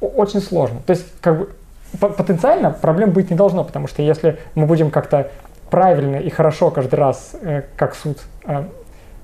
Очень 0.00 0.40
сложно. 0.40 0.80
То 0.86 0.92
есть, 0.92 1.06
как 1.20 1.38
бы, 1.38 1.50
потенциально 1.98 2.70
проблем 2.70 3.10
быть 3.10 3.30
не 3.30 3.36
должно, 3.36 3.64
потому 3.64 3.88
что 3.88 4.02
если 4.02 4.38
мы 4.54 4.66
будем 4.66 4.90
как-то 4.90 5.30
правильно 5.70 6.16
и 6.16 6.30
хорошо 6.30 6.70
каждый 6.70 6.96
раз, 6.96 7.32
э, 7.40 7.62
как 7.76 7.94
суд, 7.94 8.18
э, 8.44 8.64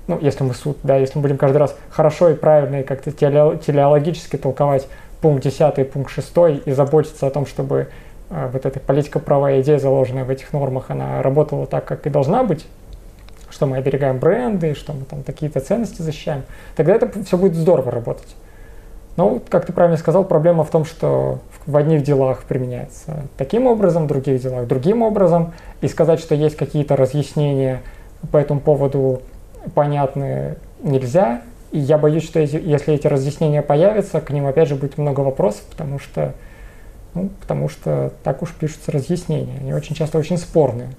ну, 0.07 0.19
если 0.19 0.43
мы 0.43 0.53
суд, 0.53 0.77
да, 0.83 0.97
если 0.97 1.17
мы 1.17 1.23
будем 1.23 1.37
каждый 1.37 1.57
раз 1.57 1.75
хорошо 1.89 2.29
и 2.29 2.35
правильно 2.35 2.81
и 2.81 2.83
как-то 2.83 3.11
телеологически 3.11 4.35
толковать 4.35 4.87
пункт 5.21 5.43
10 5.43 5.79
и 5.79 5.83
пункт 5.83 6.11
6 6.11 6.65
и 6.65 6.71
заботиться 6.71 7.25
о 7.25 7.31
том, 7.31 7.45
чтобы 7.45 7.89
вот 8.29 8.65
эта 8.65 8.79
политико-правая 8.79 9.61
идея, 9.61 9.77
заложенная 9.77 10.25
в 10.25 10.29
этих 10.29 10.51
нормах, 10.53 10.85
она 10.89 11.21
работала 11.21 11.67
так, 11.67 11.85
как 11.85 12.07
и 12.07 12.09
должна 12.09 12.43
быть, 12.43 12.65
что 13.49 13.65
мы 13.67 13.77
оберегаем 13.77 14.17
бренды, 14.17 14.73
что 14.73 14.93
мы 14.93 15.05
там 15.05 15.23
какие-то 15.23 15.59
ценности 15.59 16.01
защищаем, 16.01 16.43
тогда 16.75 16.95
это 16.95 17.09
все 17.23 17.37
будет 17.37 17.55
здорово 17.55 17.91
работать. 17.91 18.35
Но, 19.17 19.39
как 19.49 19.65
ты 19.65 19.71
правильно 19.71 19.97
сказал, 19.97 20.25
проблема 20.25 20.63
в 20.65 20.69
том, 20.69 20.83
что 20.83 21.39
в 21.65 21.77
одних 21.77 22.03
делах 22.03 22.43
применяется 22.43 23.23
таким 23.37 23.65
образом, 23.65 24.05
в 24.05 24.07
других 24.07 24.41
делах 24.41 24.67
другим 24.67 25.01
образом, 25.01 25.53
и 25.81 25.87
сказать, 25.87 26.19
что 26.19 26.35
есть 26.35 26.57
какие-то 26.57 26.95
разъяснения 26.95 27.81
по 28.31 28.37
этому 28.37 28.59
поводу 28.59 29.21
понятные 29.73 30.57
нельзя. 30.83 31.41
И 31.71 31.79
я 31.79 31.97
боюсь, 31.97 32.23
что 32.23 32.39
если 32.39 32.93
эти 32.93 33.07
разъяснения 33.07 33.61
появятся, 33.61 34.19
к 34.19 34.29
ним 34.31 34.47
опять 34.47 34.67
же 34.67 34.75
будет 34.75 34.97
много 34.97 35.21
вопросов, 35.21 35.63
потому 35.69 35.99
что 35.99 36.33
ну, 37.15 37.29
потому 37.39 37.69
что 37.69 38.11
так 38.23 38.43
уж 38.43 38.51
пишутся 38.51 38.91
разъяснения. 38.91 39.57
Они 39.59 39.73
очень 39.73 39.95
часто 39.95 40.19
очень 40.19 40.37
спорные. 40.37 40.89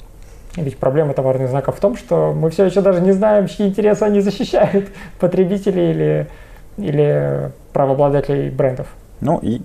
Ведь 0.57 0.79
проблема 0.79 1.12
товарных 1.12 1.50
знаков 1.50 1.76
в 1.76 1.81
том, 1.81 1.96
что 1.96 2.33
мы 2.33 2.48
все 2.50 2.64
еще 2.64 2.81
даже 2.81 3.02
не 3.02 3.12
знаем, 3.12 3.46
чьи 3.46 3.66
интересы 3.66 4.02
они 4.05 4.20
защищают, 4.20 4.88
потребители 5.20 5.81
или, 5.81 6.29
или 6.79 7.52
правообладателей 7.74 8.48
брендов. 8.48 8.88
Ну, 9.20 9.38
и 9.38 9.61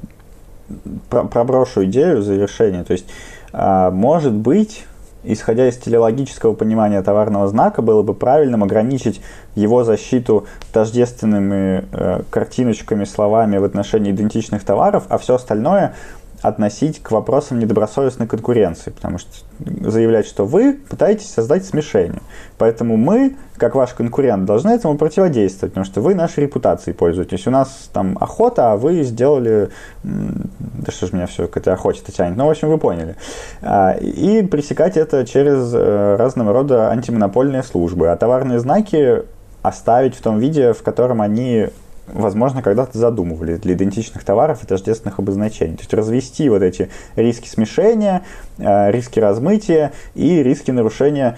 про 1.09 1.23
проброшу 1.23 1.85
идею 1.85 2.21
завершения. 2.21 2.83
То 2.83 2.93
есть, 2.93 3.07
а, 3.53 3.89
может 3.91 4.33
быть, 4.33 4.85
исходя 5.23 5.67
из 5.67 5.77
телеологического 5.77 6.53
понимания 6.53 7.01
товарного 7.01 7.47
знака, 7.47 7.81
было 7.81 8.01
бы 8.01 8.13
правильным 8.13 8.63
ограничить 8.63 9.21
его 9.55 9.83
защиту 9.83 10.47
тождественными 10.73 11.85
э, 11.91 12.21
картиночками, 12.29 13.05
словами 13.05 13.57
в 13.57 13.63
отношении 13.63 14.11
идентичных 14.11 14.63
товаров, 14.63 15.03
а 15.09 15.17
все 15.17 15.35
остальное 15.35 15.93
относить 16.41 17.01
к 17.01 17.11
вопросам 17.11 17.59
недобросовестной 17.59 18.27
конкуренции, 18.27 18.89
потому 18.89 19.19
что 19.19 19.29
заявлять, 19.59 20.25
что 20.25 20.45
вы 20.45 20.73
пытаетесь 20.73 21.31
создать 21.31 21.65
смешение. 21.65 22.21
Поэтому 22.57 22.97
мы, 22.97 23.35
как 23.57 23.75
ваш 23.75 23.93
конкурент, 23.93 24.45
должны 24.45 24.71
этому 24.71 24.97
противодействовать, 24.97 25.73
потому 25.73 25.85
что 25.85 26.01
вы 26.01 26.15
нашей 26.15 26.41
репутацией 26.41 26.95
пользуетесь. 26.95 27.45
У 27.45 27.51
нас 27.51 27.89
там 27.93 28.17
охота, 28.19 28.71
а 28.71 28.77
вы 28.77 29.03
сделали... 29.03 29.69
Да 30.03 30.91
что 30.91 31.07
ж 31.07 31.13
меня 31.13 31.27
все 31.27 31.47
к 31.47 31.55
этой 31.57 31.73
охоте-то 31.73 32.11
тянет? 32.11 32.37
Ну, 32.37 32.47
в 32.47 32.49
общем, 32.49 32.69
вы 32.69 32.79
поняли. 32.79 33.15
А, 33.61 33.91
и 33.91 34.41
пресекать 34.41 34.97
это 34.97 35.25
через 35.25 35.71
э, 35.73 36.15
разного 36.17 36.53
рода 36.53 36.89
антимонопольные 36.89 37.61
службы. 37.61 38.09
А 38.09 38.15
товарные 38.15 38.59
знаки 38.59 39.23
оставить 39.61 40.15
в 40.15 40.21
том 40.21 40.39
виде, 40.39 40.73
в 40.73 40.81
котором 40.81 41.21
они 41.21 41.67
возможно, 42.07 42.61
когда-то 42.61 42.97
задумывали 42.97 43.57
для 43.57 43.73
идентичных 43.73 44.23
товаров 44.23 44.63
и 44.63 44.67
тождественных 44.67 45.19
обозначений. 45.19 45.75
То 45.75 45.81
есть 45.81 45.93
развести 45.93 46.49
вот 46.49 46.61
эти 46.61 46.89
риски 47.15 47.47
смешения, 47.47 48.23
э, 48.57 48.91
риски 48.91 49.19
размытия 49.19 49.93
и 50.15 50.43
риски 50.43 50.71
нарушения 50.71 51.37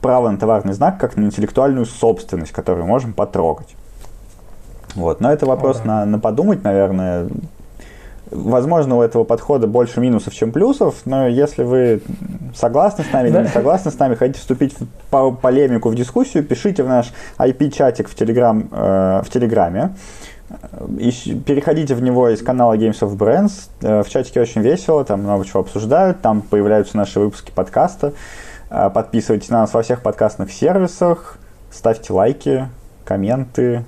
права 0.00 0.30
на 0.30 0.38
товарный 0.38 0.74
знак 0.74 0.98
как 0.98 1.16
на 1.16 1.24
интеллектуальную 1.24 1.86
собственность, 1.86 2.52
которую 2.52 2.86
можем 2.86 3.12
потрогать. 3.12 3.74
Вот. 4.94 5.20
Но 5.20 5.32
это 5.32 5.46
вопрос 5.46 5.78
О, 5.78 5.80
да. 5.80 5.86
на, 5.86 6.04
на 6.04 6.18
подумать, 6.18 6.62
наверное. 6.62 7.28
Возможно, 8.34 8.96
у 8.96 9.02
этого 9.02 9.22
подхода 9.22 9.68
больше 9.68 10.00
минусов, 10.00 10.34
чем 10.34 10.50
плюсов, 10.50 11.02
но 11.04 11.28
если 11.28 11.62
вы 11.62 12.02
согласны 12.52 13.04
с 13.04 13.12
нами 13.12 13.28
или 13.28 13.38
не 13.42 13.48
согласны 13.48 13.92
с 13.92 13.98
нами, 13.98 14.16
хотите 14.16 14.40
вступить 14.40 14.74
в 15.10 15.30
полемику, 15.40 15.88
в 15.88 15.94
дискуссию, 15.94 16.42
пишите 16.42 16.82
в 16.82 16.88
наш 16.88 17.12
IP-чатик 17.38 18.08
в, 18.08 18.14
телеграм, 18.16 18.68
э, 18.72 19.22
в 19.24 19.30
Телеграме. 19.30 19.94
И 20.98 21.12
переходите 21.46 21.94
в 21.94 22.02
него 22.02 22.28
из 22.28 22.42
канала 22.42 22.76
Games 22.76 22.98
of 23.00 23.16
Brands. 23.16 23.68
Э, 23.82 24.02
в 24.02 24.08
чатике 24.08 24.40
очень 24.40 24.62
весело, 24.62 25.04
там 25.04 25.20
много 25.22 25.44
чего 25.44 25.60
обсуждают, 25.60 26.20
там 26.20 26.42
появляются 26.42 26.96
наши 26.96 27.20
выпуски 27.20 27.52
подкаста. 27.52 28.14
Э, 28.68 28.90
подписывайтесь 28.92 29.48
на 29.50 29.60
нас 29.60 29.72
во 29.72 29.82
всех 29.82 30.02
подкастных 30.02 30.50
сервисах, 30.52 31.38
ставьте 31.70 32.12
лайки, 32.12 32.68
комменты, 33.04 33.84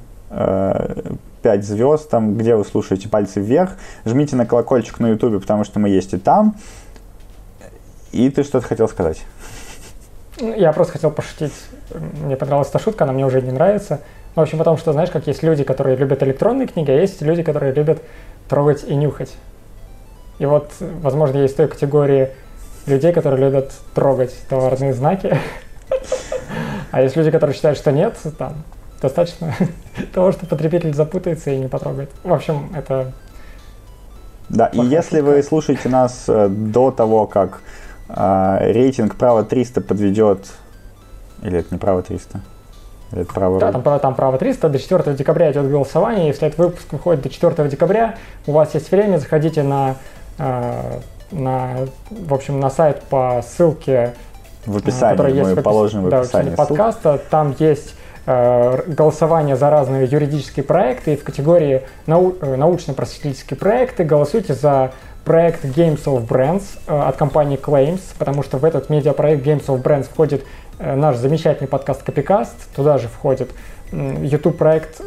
5 1.47 1.64
звезд, 1.64 2.11
там, 2.11 2.36
где 2.36 2.57
вы 2.57 2.64
слушаете 2.64 3.09
пальцы 3.09 3.38
вверх. 3.38 3.76
Жмите 4.05 4.34
на 4.34 4.47
колокольчик 4.47 4.99
на 4.99 5.11
ютубе, 5.11 5.38
потому 5.38 5.62
что 5.62 5.78
мы 5.78 5.88
есть 5.88 6.12
и 6.12 6.18
там. 6.18 6.57
И 8.11 8.28
ты 8.30 8.42
что-то 8.42 8.66
хотел 8.66 8.88
сказать? 8.88 9.22
Я 10.40 10.72
просто 10.72 10.94
хотел 10.94 11.12
пошутить. 11.12 11.53
Мне 12.24 12.36
понравилась 12.36 12.68
эта 12.68 12.80
шутка, 12.80 13.05
она 13.05 13.12
мне 13.12 13.24
уже 13.24 13.40
не 13.42 13.53
нравится. 13.53 14.01
В 14.34 14.40
общем, 14.40 14.59
потому 14.59 14.76
что, 14.76 14.92
знаешь, 14.92 15.11
как 15.11 15.28
есть 15.28 15.44
люди, 15.44 15.62
которые 15.62 15.94
любят 15.94 16.20
электронные 16.24 16.66
книги, 16.66 16.90
а 16.90 16.94
есть 16.94 17.22
люди, 17.22 17.44
которые 17.44 17.72
любят 17.72 18.03
трогать 18.49 18.82
и 18.82 18.97
нюхать. 18.97 19.32
И 20.40 20.47
вот, 20.47 20.72
возможно, 20.80 21.38
есть 21.38 21.57
той 21.57 21.68
категории 21.68 22.30
людей, 22.86 23.12
которые 23.12 23.40
любят 23.40 23.70
трогать 23.94 24.34
товарные 24.49 24.92
знаки. 24.94 25.38
А 26.92 27.03
есть 27.03 27.14
люди, 27.14 27.30
которые 27.30 27.55
считают, 27.55 27.78
что 27.78 27.92
нет, 27.92 28.16
там, 28.38 28.64
достаточно 29.01 29.55
того, 30.14 30.32
что 30.32 30.47
потребитель 30.47 30.94
запутается 30.94 31.51
и 31.51 31.59
не 31.59 31.68
потрогает. 31.68 32.11
В 32.22 32.32
общем, 32.32 32.70
это... 32.74 33.12
Да, 34.49 34.66
и 34.66 34.80
если 34.80 35.20
вы 35.20 35.42
слушаете 35.42 35.88
нас 35.88 36.24
э, 36.28 36.49
до 36.49 36.90
того, 36.90 37.26
как 37.26 37.61
э, 38.09 38.72
рейтинг 38.72 39.16
право 39.16 39.44
300 39.44 39.80
подведет... 39.80 40.47
Или 41.42 41.59
это 41.59 41.68
не 41.74 41.78
право 41.78 42.03
300? 42.03 42.40
Или 43.12 43.22
это 43.22 43.32
право... 43.32 43.59
Да, 43.59 43.72
там, 43.72 44.01
там 44.01 44.14
право 44.14 44.38
300, 44.38 44.68
до 44.68 44.78
4 44.78 45.16
декабря 45.16 45.51
идет 45.51 45.68
голосование. 45.68 46.28
Если 46.28 46.47
этот 46.47 46.59
выпуск 46.59 46.92
выходит 46.92 47.22
до 47.22 47.28
4 47.28 47.68
декабря, 47.68 48.16
у 48.47 48.53
вас 48.53 48.74
есть 48.74 48.90
время, 48.90 49.18
заходите 49.18 49.62
на, 49.62 49.97
э, 50.38 51.01
на, 51.32 51.70
в 52.11 52.32
общем, 52.32 52.61
на 52.61 52.70
сайт 52.70 53.03
по 53.03 53.42
ссылке, 53.47 54.14
в 54.66 54.76
описании, 54.76 55.16
который 55.16 55.32
есть 55.34 55.51
мы 55.51 55.57
в 55.57 55.62
положим 55.62 56.03
в 56.03 56.14
описании 56.14 56.51
да, 56.51 56.57
подкаста. 56.57 57.20
Там 57.30 57.55
есть 57.59 57.94
голосование 58.27 59.55
за 59.57 59.70
разные 59.70 60.07
юридические 60.07 60.64
проекты, 60.64 61.14
и 61.14 61.16
в 61.16 61.22
категории 61.22 61.83
нау 62.07 62.35
э, 62.41 62.57
научно-просветительские 62.57 63.57
проекты 63.57 64.03
голосуйте 64.03 64.55
за 64.55 64.91
проект 65.24 65.64
Games 65.64 66.05
of 66.05 66.27
Brands 66.27 66.64
э, 66.89 66.99
от 66.99 67.16
компании 67.16 67.59
Claims, 67.59 68.01
потому 68.18 68.43
что 68.43 68.59
в 68.59 68.64
этот 68.64 68.91
медиапроект 68.91 69.47
Games 69.47 69.66
of 69.66 69.83
Brands 69.83 70.05
входит 70.05 70.45
наш 70.79 71.16
замечательный 71.16 71.68
подкаст 71.68 72.03
Копикаст, 72.03 72.55
туда 72.74 72.99
же 72.99 73.09
входит 73.09 73.51
YouTube 73.93 74.59
проект, 74.59 75.01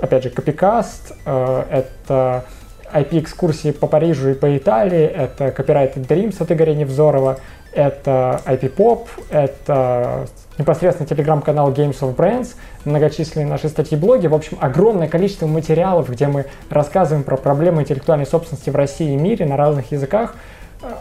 опять 0.00 0.24
же, 0.24 0.30
Копикаст, 0.30 1.12
это 1.24 2.44
IP-экскурсии 2.92 3.70
по 3.70 3.86
Парижу 3.86 4.30
и 4.30 4.34
по 4.34 4.56
Италии, 4.56 5.04
это 5.04 5.48
Copyrighted 5.48 6.06
Dreams 6.08 6.42
от 6.42 6.50
Игоря 6.50 6.74
Невзорова, 6.74 7.38
это 7.72 8.40
IP-Pop, 8.46 9.06
это 9.30 10.26
непосредственно 10.58 11.08
телеграм-канал 11.08 11.72
Games 11.72 12.00
of 12.00 12.14
Brands, 12.14 12.54
многочисленные 12.84 13.46
наши 13.46 13.68
статьи 13.68 13.96
блоги, 13.96 14.26
в 14.26 14.34
общем, 14.34 14.58
огромное 14.60 15.08
количество 15.08 15.46
материалов, 15.46 16.08
где 16.10 16.26
мы 16.26 16.46
рассказываем 16.70 17.24
про 17.24 17.36
проблемы 17.36 17.82
интеллектуальной 17.82 18.26
собственности 18.26 18.70
в 18.70 18.76
России 18.76 19.12
и 19.12 19.16
мире 19.16 19.46
на 19.46 19.56
разных 19.56 19.92
языках. 19.92 20.34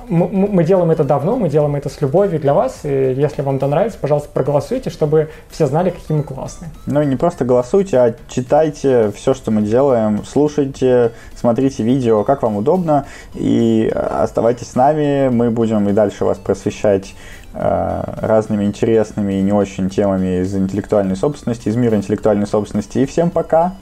Мы, 0.08 0.28
мы 0.28 0.64
делаем 0.64 0.92
это 0.92 1.04
давно, 1.04 1.38
мы 1.38 1.50
делаем 1.50 1.76
это 1.76 1.90
с 1.90 2.00
любовью 2.02 2.40
для 2.40 2.54
вас, 2.54 2.82
и 2.84 3.14
если 3.18 3.42
вам 3.42 3.56
это 3.56 3.66
нравится, 3.66 3.98
пожалуйста, 4.00 4.30
проголосуйте, 4.32 4.92
чтобы 4.92 5.32
все 5.50 5.66
знали, 5.66 5.90
какие 5.90 6.16
мы 6.16 6.22
классные. 6.22 6.70
Ну 6.86 7.02
и 7.02 7.06
не 7.08 7.16
просто 7.16 7.46
голосуйте, 7.46 7.98
а 7.98 8.16
читайте 8.30 9.12
все, 9.16 9.34
что 9.34 9.50
мы 9.50 9.64
делаем, 9.64 10.24
слушайте, 10.24 11.14
смотрите 11.36 11.82
видео, 11.82 12.24
как 12.24 12.44
вам 12.44 12.58
удобно, 12.58 13.08
и 13.34 13.92
оставайтесь 13.92 14.70
с 14.70 14.76
нами, 14.76 15.30
мы 15.30 15.50
будем 15.50 15.90
и 15.90 15.94
дальше 15.94 16.26
вас 16.26 16.38
просвещать 16.38 17.16
Э, 17.16 17.41
разными 17.54 18.64
интересными 18.64 19.34
и 19.34 19.42
не 19.42 19.52
очень 19.52 19.90
темами 19.90 20.42
из 20.42 20.56
интеллектуальной 20.56 21.16
собственности, 21.16 21.70
из 21.70 21.76
мира 21.76 21.98
интеллектуальной 21.98 22.48
собственности. 22.48 23.00
И 23.00 23.06
всем 23.06 23.30
пока! 23.30 23.74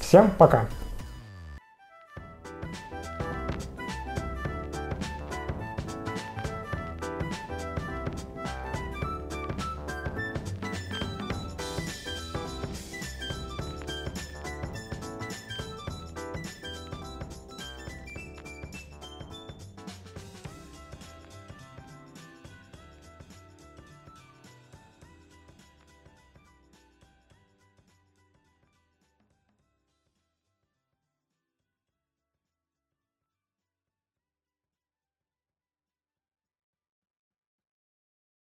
Всем 0.00 0.30
пока! 0.36 0.66